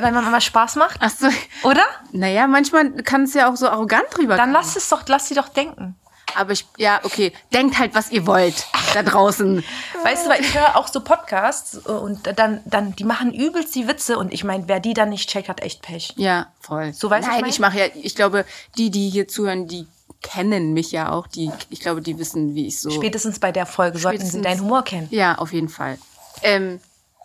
[0.02, 1.26] wenn man immer Spaß macht, Ach so.
[1.62, 1.82] oder?
[2.12, 5.34] Naja, manchmal kann es ja auch so arrogant drüber Dann lass es doch, lass sie
[5.34, 5.96] doch denken.
[6.36, 7.32] Aber ich, ja, okay.
[7.52, 9.64] Denkt halt, was ihr wollt da draußen.
[10.04, 13.88] Weißt du, weil ich höre auch so Podcasts und dann, dann, die machen übelst die
[13.88, 16.14] Witze und ich meine, wer die dann nicht checkt, hat echt Pech.
[16.16, 16.92] Ja, voll.
[16.92, 18.44] So, weißt du, Nein, ich ich mache ja, ich glaube,
[18.76, 19.86] die, die hier zuhören, die
[20.22, 21.26] kennen mich ja auch.
[21.26, 22.90] Die, ich glaube, die wissen, wie ich so.
[22.90, 25.08] Spätestens bei der Folge sollten sie deinen Humor kennen.
[25.10, 25.98] Ja, auf jeden Fall.
[26.42, 26.80] Ähm,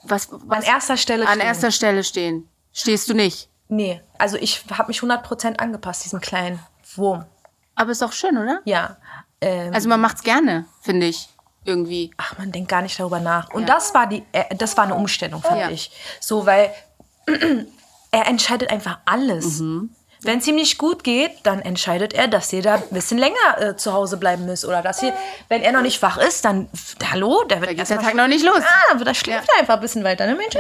[0.08, 1.48] was, An was erster Stelle an stehen.
[1.48, 2.48] erster Stelle stehen.
[2.74, 3.50] Stehst du nicht.
[3.68, 6.60] Nee, also ich habe mich 100% angepasst, diesen kleinen
[6.96, 7.26] Wurm.
[7.76, 8.62] Aber ist auch schön, oder?
[8.66, 8.98] Ja.
[9.42, 11.30] Ähm, Also man macht's gerne, finde ich.
[11.66, 12.12] irgendwie.
[12.18, 13.50] Ach, man denkt gar nicht darüber nach.
[13.52, 15.70] Und das war die, äh, das war eine Umstellung, fand Ja.
[15.72, 15.92] ich.
[16.20, 16.72] So, weil
[18.12, 19.60] er entscheidet einfach alles.
[19.60, 19.90] Mhm.
[20.26, 23.58] Wenn es ihm nicht gut geht, dann entscheidet er, dass ihr da ein bisschen länger
[23.58, 24.66] äh, zu Hause bleiben müsst.
[24.66, 25.14] Oder dass ihr,
[25.50, 26.70] wenn er noch nicht wach ist, dann,
[27.12, 28.60] hallo, der wird Da geht erst der Tag noch nicht los.
[28.60, 30.56] Ah, dann wird er schläft er einfach ein bisschen weiter, ne, Mensch?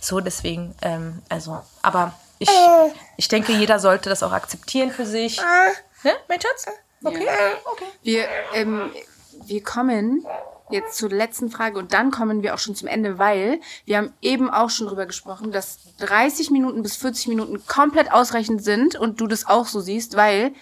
[0.00, 2.50] So, deswegen, ähm, also, aber ich,
[3.16, 5.40] ich denke, jeder sollte das auch akzeptieren für sich.
[6.02, 6.66] Ne, mein Schatz?
[7.02, 7.26] Okay,
[7.64, 7.84] okay.
[8.02, 8.92] Wir, ähm,
[9.46, 10.26] wir kommen
[10.70, 14.12] jetzt zur letzten Frage und dann kommen wir auch schon zum Ende, weil wir haben
[14.20, 19.20] eben auch schon drüber gesprochen, dass 30 Minuten bis 40 Minuten komplett ausreichend sind und
[19.20, 20.52] du das auch so siehst, weil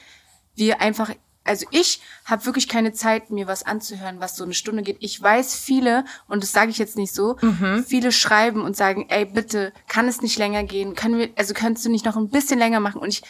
[0.55, 1.11] wir einfach,
[1.45, 4.99] also ich habe wirklich keine Zeit, mir was anzuhören, was so eine Stunde geht.
[5.01, 7.37] Ich weiß viele, und das sage ich jetzt nicht so,
[7.87, 10.95] viele schreiben und sagen, ey, bitte, kann es nicht länger gehen?
[10.95, 13.01] Können wir, also könntest du nicht noch ein bisschen länger machen?
[13.01, 13.23] Und ich,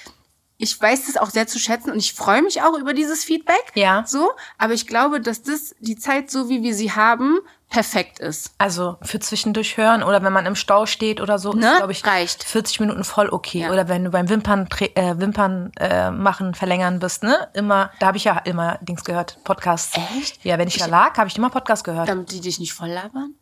[0.56, 3.72] ich weiß das auch sehr zu schätzen und ich freue mich auch über dieses Feedback.
[3.74, 4.04] Ja.
[4.06, 7.38] So, aber ich glaube, dass das die Zeit, so wie wir sie haben,
[7.70, 8.52] perfekt ist.
[8.56, 11.72] Also für zwischendurch hören oder wenn man im Stau steht oder so, Ne?
[11.72, 12.44] ist, glaube ich, Reicht.
[12.44, 13.62] 40 Minuten voll okay.
[13.62, 13.72] Ja.
[13.72, 17.48] Oder wenn du beim Wimpern, äh, Wimpern äh, machen, verlängern bist, ne?
[17.54, 19.96] Immer, da habe ich ja immer Dings gehört, Podcasts.
[20.16, 20.44] Echt?
[20.44, 22.08] Ja, wenn ich, da lag, habe ich immer Podcast gehört.
[22.08, 23.34] Damit die dich nicht voll labern?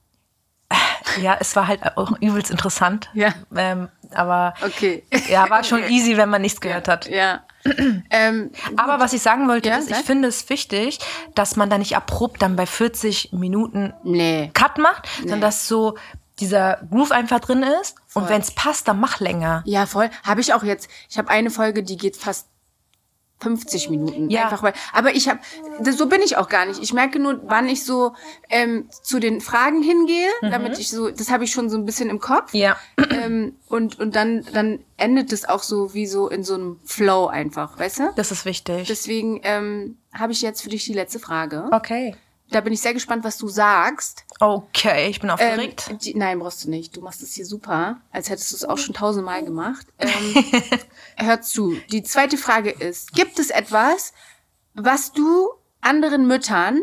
[1.21, 3.11] Ja, es war halt auch übelst interessant.
[3.15, 3.33] Ja.
[3.55, 5.05] Ähm, aber Okay.
[5.29, 7.09] ja, war schon easy, wenn man nichts gehört hat.
[7.09, 7.43] Ja.
[8.11, 10.05] ähm, Aber was ich sagen wollte, Ja, ist, ich sag.
[10.05, 10.99] finde es wichtig,
[11.35, 14.51] dass man da nicht abrupt dann bei 40 Minuten nee.
[14.55, 15.97] Cut macht, sondern dass so
[16.41, 17.95] dieser Groove einfach drin ist.
[18.15, 19.63] Und wenn es passt, dann mach länger.
[19.65, 20.11] Ja, voll.
[20.25, 20.89] Habe ich auch jetzt.
[21.09, 22.49] Ich habe eine Folge, die geht fast
[23.43, 24.31] 50 Minuten.
[24.31, 24.45] Ja.
[24.45, 25.41] Einfach weil, aber ich habe,
[25.91, 26.83] so bin ich auch gar nicht.
[26.83, 28.13] Ich merke nur, wann ich so
[28.49, 32.09] ähm, zu den Fragen hingehe, damit ich so, das habe ich schon so ein bisschen
[32.11, 32.53] im Kopf.
[32.55, 32.61] Mhm.
[32.61, 32.77] Ja.
[33.11, 37.27] Ähm, und und dann, dann endet es auch so wie so in so einem Flow
[37.27, 38.13] einfach, weißt du?
[38.17, 38.87] Das ist wichtig.
[38.89, 41.69] Deswegen ähm, habe ich jetzt für dich die letzte Frage.
[41.73, 42.15] okay.
[42.53, 44.25] Da bin ich sehr gespannt, was du sagst.
[44.41, 45.91] Okay, ich bin Ähm, aufgeregt.
[46.05, 46.97] die, nein, brauchst du nicht.
[46.97, 49.87] Du machst es hier super, als hättest du es auch schon tausendmal gemacht.
[49.99, 51.77] Ähm, hör zu.
[51.91, 54.13] Die zweite Frage ist, gibt es etwas,
[54.75, 55.51] was du
[55.81, 56.81] anderen Müttern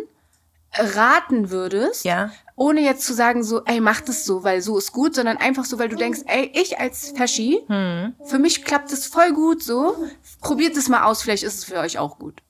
[0.74, 2.32] raten würdest, Ja.
[2.56, 5.66] ohne jetzt zu sagen so, ey, mach das so, weil so ist gut, sondern einfach
[5.66, 8.14] so, weil du denkst, ey, ich als Feschi, Hm.
[8.24, 9.96] für mich klappt es voll gut so,
[10.42, 12.42] probiert es mal aus, vielleicht ist es für euch auch gut.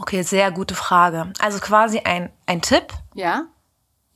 [0.00, 1.32] Okay, sehr gute Frage.
[1.40, 2.92] Also quasi ein, ein Tipp.
[3.14, 3.44] Ja.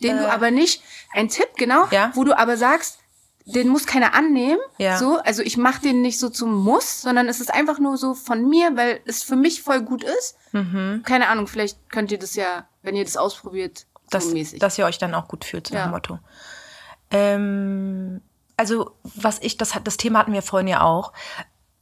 [0.02, 1.94] Den du aber nicht, ein Tipp, genau, Äh.
[1.94, 2.10] Ja.
[2.14, 2.98] wo du aber sagst,
[3.44, 4.58] den muss keiner annehmen.
[4.78, 4.98] Ja.
[4.98, 8.14] So, also ich mache den nicht so zum Muss, sondern es ist einfach nur so
[8.14, 10.36] von mir, weil es für mich voll gut ist.
[10.52, 11.02] Mhm.
[11.04, 14.58] Keine Ahnung, vielleicht könnt ihr das ja, wenn ihr das ausprobiert, so mäßig.
[14.60, 15.86] dass ihr euch dann auch gut fühlt, so nach Ja.
[15.86, 16.18] dem Motto.
[17.10, 18.20] Ähm,
[18.56, 21.12] also, was ich, das, hat- das Thema hatten wir vorhin ja auch,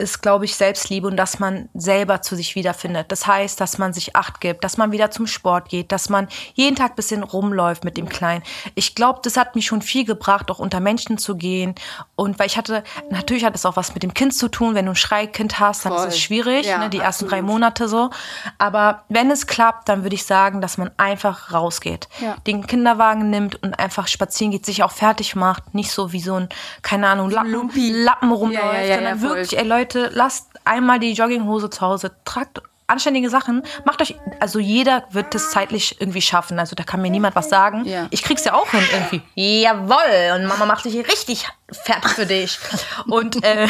[0.01, 3.13] ist, glaube ich, Selbstliebe und dass man selber zu sich wiederfindet.
[3.13, 6.29] Das heißt, dass man sich Acht gibt, dass man wieder zum Sport geht, dass man
[6.55, 8.43] jeden Tag ein bisschen rumläuft mit dem Kleinen.
[8.75, 11.75] Ich glaube, das hat mich schon viel gebracht, auch unter Menschen zu gehen.
[12.17, 14.75] Und weil ich hatte, natürlich hat es auch was mit dem Kind zu tun.
[14.75, 16.09] Wenn du ein Schreikind hast, dann Voll.
[16.09, 17.33] ist es schwierig, Ja, ne, die ersten absolut.
[17.33, 18.11] drei Monate so.
[18.59, 22.09] Aber wenn es klappt, dann würde ich sagen, dass man einfach rausgeht.
[22.21, 22.37] Ja.
[22.47, 25.75] Den Kinderwagen nimmt und einfach spazieren geht, sich auch fertig macht.
[25.75, 26.49] Nicht so wie so ein,
[26.83, 27.91] keine Ahnung, Lappen, Lumpi.
[27.93, 32.61] Lappen rumläuft, Ja, sondern wirklich, ey Leute, lasst einmal die Jogginghose zu Hause, tragt
[32.91, 37.11] anständige Sachen, macht euch, also jeder wird das zeitlich irgendwie schaffen, also da kann mir
[37.11, 37.85] niemand was sagen.
[37.85, 38.09] Ja.
[38.11, 39.23] Ich krieg's ja auch hin irgendwie.
[39.37, 42.59] Jawoll, und Mama macht sich richtig fertig für dich.
[43.07, 43.69] Und, äh,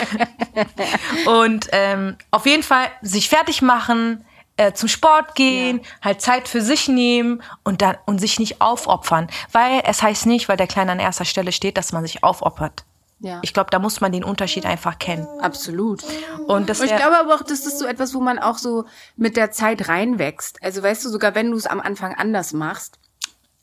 [1.27, 4.25] und ähm, auf jeden Fall sich fertig machen,
[4.57, 9.29] äh, zum Sport gehen, halt Zeit für sich nehmen und dann und sich nicht aufopfern,
[9.53, 12.85] weil es heißt nicht, weil der Kleine an erster Stelle steht, dass man sich aufopfert.
[13.21, 15.27] Ja, Ich glaube, da muss man den Unterschied einfach kennen.
[15.41, 16.03] absolut.
[16.47, 18.85] Und das Und ich glaube aber auch, das ist so etwas, wo man auch so
[19.17, 20.63] mit der Zeit reinwächst.
[20.63, 22.99] Also weißt du, sogar wenn du es am Anfang anders machst,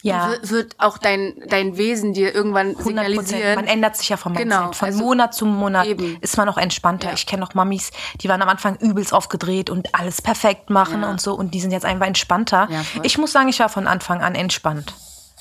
[0.04, 3.56] ja, wi- wird auch dein, dein Wesen dir irgendwann 100 signalisieren.
[3.56, 4.52] Man ändert sich ja vom Mindset.
[4.60, 6.18] Genau, Von also Monat zu Monat eben.
[6.22, 7.08] ist man auch entspannter.
[7.08, 7.14] Ja.
[7.16, 7.90] Ich kenne noch Mamis,
[8.22, 11.10] die waren am Anfang übelst aufgedreht und alles perfekt machen Ja.
[11.10, 11.34] und so.
[11.34, 12.70] Und die sind jetzt einfach entspannter.
[13.02, 14.94] Ich muss sagen, ich war von Anfang an entspannt.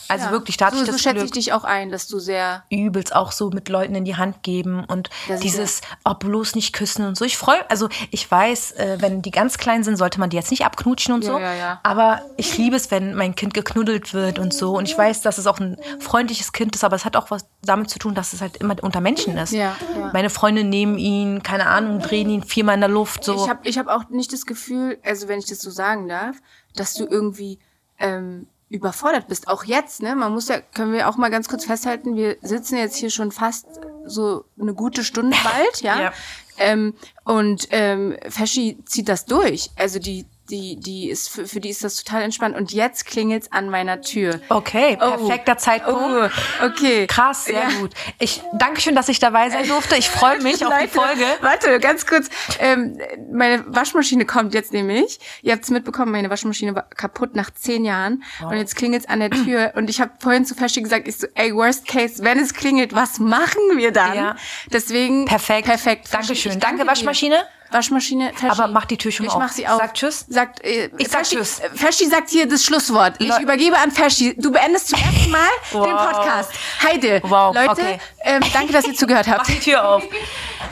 [0.09, 0.30] Also Ja.
[0.32, 1.24] wirklich, da hatte so, ich so schätze Glück.
[1.26, 4.42] ich dich auch ein, dass du sehr übelst auch so mit Leuten in die Hand
[4.42, 5.11] geben und
[5.42, 7.24] dieses oh, bloß nicht küssen und so.
[7.24, 10.50] Ich freue, also ich weiß, äh, wenn die ganz klein sind, sollte man die jetzt
[10.50, 11.38] nicht abknutschen und Ja, so.
[11.38, 11.80] ja, ja.
[11.82, 14.76] Aber ich liebe es, wenn mein Kind geknuddelt wird und so.
[14.76, 17.46] Und ich weiß, dass es auch ein freundliches Kind ist, aber es hat auch was
[17.62, 19.52] damit zu tun, dass es halt immer unter Menschen ist.
[19.52, 20.11] Ja, ja.
[20.12, 23.24] Meine Freunde nehmen ihn, keine Ahnung, drehen ihn viermal in der Luft.
[23.24, 23.34] So.
[23.34, 26.36] Ich habe ich hab auch nicht das Gefühl, also wenn ich das so sagen darf,
[26.74, 27.59] dass du irgendwie
[27.98, 29.49] ähm, überfordert bist.
[29.49, 30.17] Auch jetzt, ne?
[30.17, 33.31] Man muss ja, können wir auch mal ganz kurz festhalten, wir sitzen jetzt hier schon
[33.31, 33.67] fast
[34.05, 36.01] so eine gute Stunde bald, ja.
[36.01, 36.12] Ja.
[36.59, 36.95] Ähm,
[37.25, 39.71] und ähm, Feschi zieht das durch.
[39.77, 42.57] Also die die, die ist, für, für die ist das total entspannt.
[42.57, 44.40] Und jetzt klingelt's an meiner Tür.
[44.49, 46.32] Okay, perfekter Zeitpunkt.
[46.62, 47.07] Oh, okay.
[47.07, 47.68] Krass, sehr Ja.
[47.80, 47.92] gut.
[48.18, 49.97] Ich danke schön, dass ich dabei sein durfte.
[49.97, 51.24] Ich freue mich auf die Leute, Folge.
[51.40, 52.28] Warte, ganz kurz.
[52.61, 52.99] Ähm,
[53.32, 55.18] meine Waschmaschine kommt jetzt nämlich.
[55.42, 58.22] Ihr habt es mitbekommen, meine Waschmaschine war kaputt nach zehn Jahren.
[58.42, 59.72] Und jetzt klingelt's an der Tür.
[59.76, 62.94] Und ich habe vorhin zu Feschi gesagt, ich so, ey, worst case, wenn es klingelt,
[62.94, 64.14] was machen wir dann?
[64.14, 64.36] Ja.
[64.72, 65.66] Deswegen Perfekt.
[65.66, 66.09] Perfekt.
[66.12, 66.61] Dankeschön.
[66.61, 66.88] Danke, dir.
[66.88, 67.44] Waschmaschine.
[67.71, 68.49] Waschmaschine, Feschi.
[68.51, 69.39] Aber mach die Tür schon ich auf.
[69.39, 69.79] mach sie auf.
[69.79, 70.25] Sag Tschüss.
[70.29, 71.61] Sagt, äh, Ich sag Feschi, Tschüss.
[71.75, 73.14] Feschi sagt hier das Schlusswort.
[73.19, 74.35] Ich Le- übergebe an Feschi.
[74.37, 75.41] Du beendest zum ersten Mal
[75.73, 76.11] den Wow.
[76.12, 76.51] Podcast.
[76.83, 77.21] Heide.
[77.25, 77.99] Wow, Leute, okay.
[78.25, 79.39] ähm, danke, dass ihr zugehört habt.
[79.39, 80.03] Mach die Tür auf.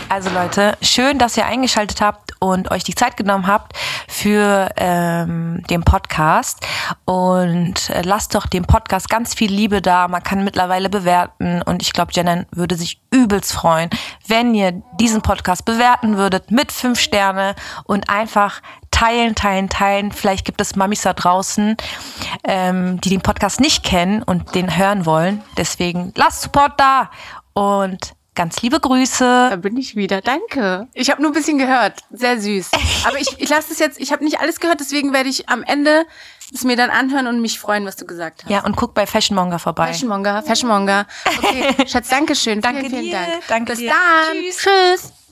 [0.09, 3.75] Also Leute, schön, dass ihr eingeschaltet habt und euch die Zeit genommen habt
[4.07, 6.67] für ähm, den Podcast.
[7.07, 10.09] Und äh, lasst doch dem Podcast ganz viel Liebe da.
[10.09, 11.63] Man kann mittlerweile bewerten.
[11.63, 13.89] Und ich glaube, Jennen würde sich übelst freuen,
[14.27, 20.13] wenn ihr diesen Podcast bewerten würdet mit fünf Sterne und einfach teilen, teilen, teilen.
[20.13, 21.79] Vielleicht gibt es Mamis da draußen,
[22.45, 25.43] ähm, die den Podcast nicht kennen und den hören wollen.
[25.57, 27.11] Deswegen lasst Support da
[27.55, 29.49] und ganz liebe Grüße.
[29.51, 30.20] Da bin ich wieder.
[30.20, 30.89] Danke.
[30.93, 32.01] Ich habe nur ein bisschen gehört.
[32.11, 32.70] Sehr süß.
[33.07, 35.62] Aber ich, ich lasse es jetzt, ich habe nicht alles gehört, deswegen werde ich am
[35.62, 36.07] Ende
[36.53, 38.51] es mir dann anhören und mich freuen, was du gesagt hast.
[38.51, 39.89] Ja, und guck bei Fashionmonger vorbei.
[39.89, 41.07] Fashionmonger, Fashionmonger.
[41.39, 42.61] Okay, Schatz, danke schön.
[42.61, 43.12] Danke vielen, vielen dir.
[43.12, 43.43] Dank.
[43.49, 43.91] Danke Bis dir.
[43.91, 44.37] dann.
[44.37, 44.57] Tschüss.
[44.59, 45.24] Tschüss.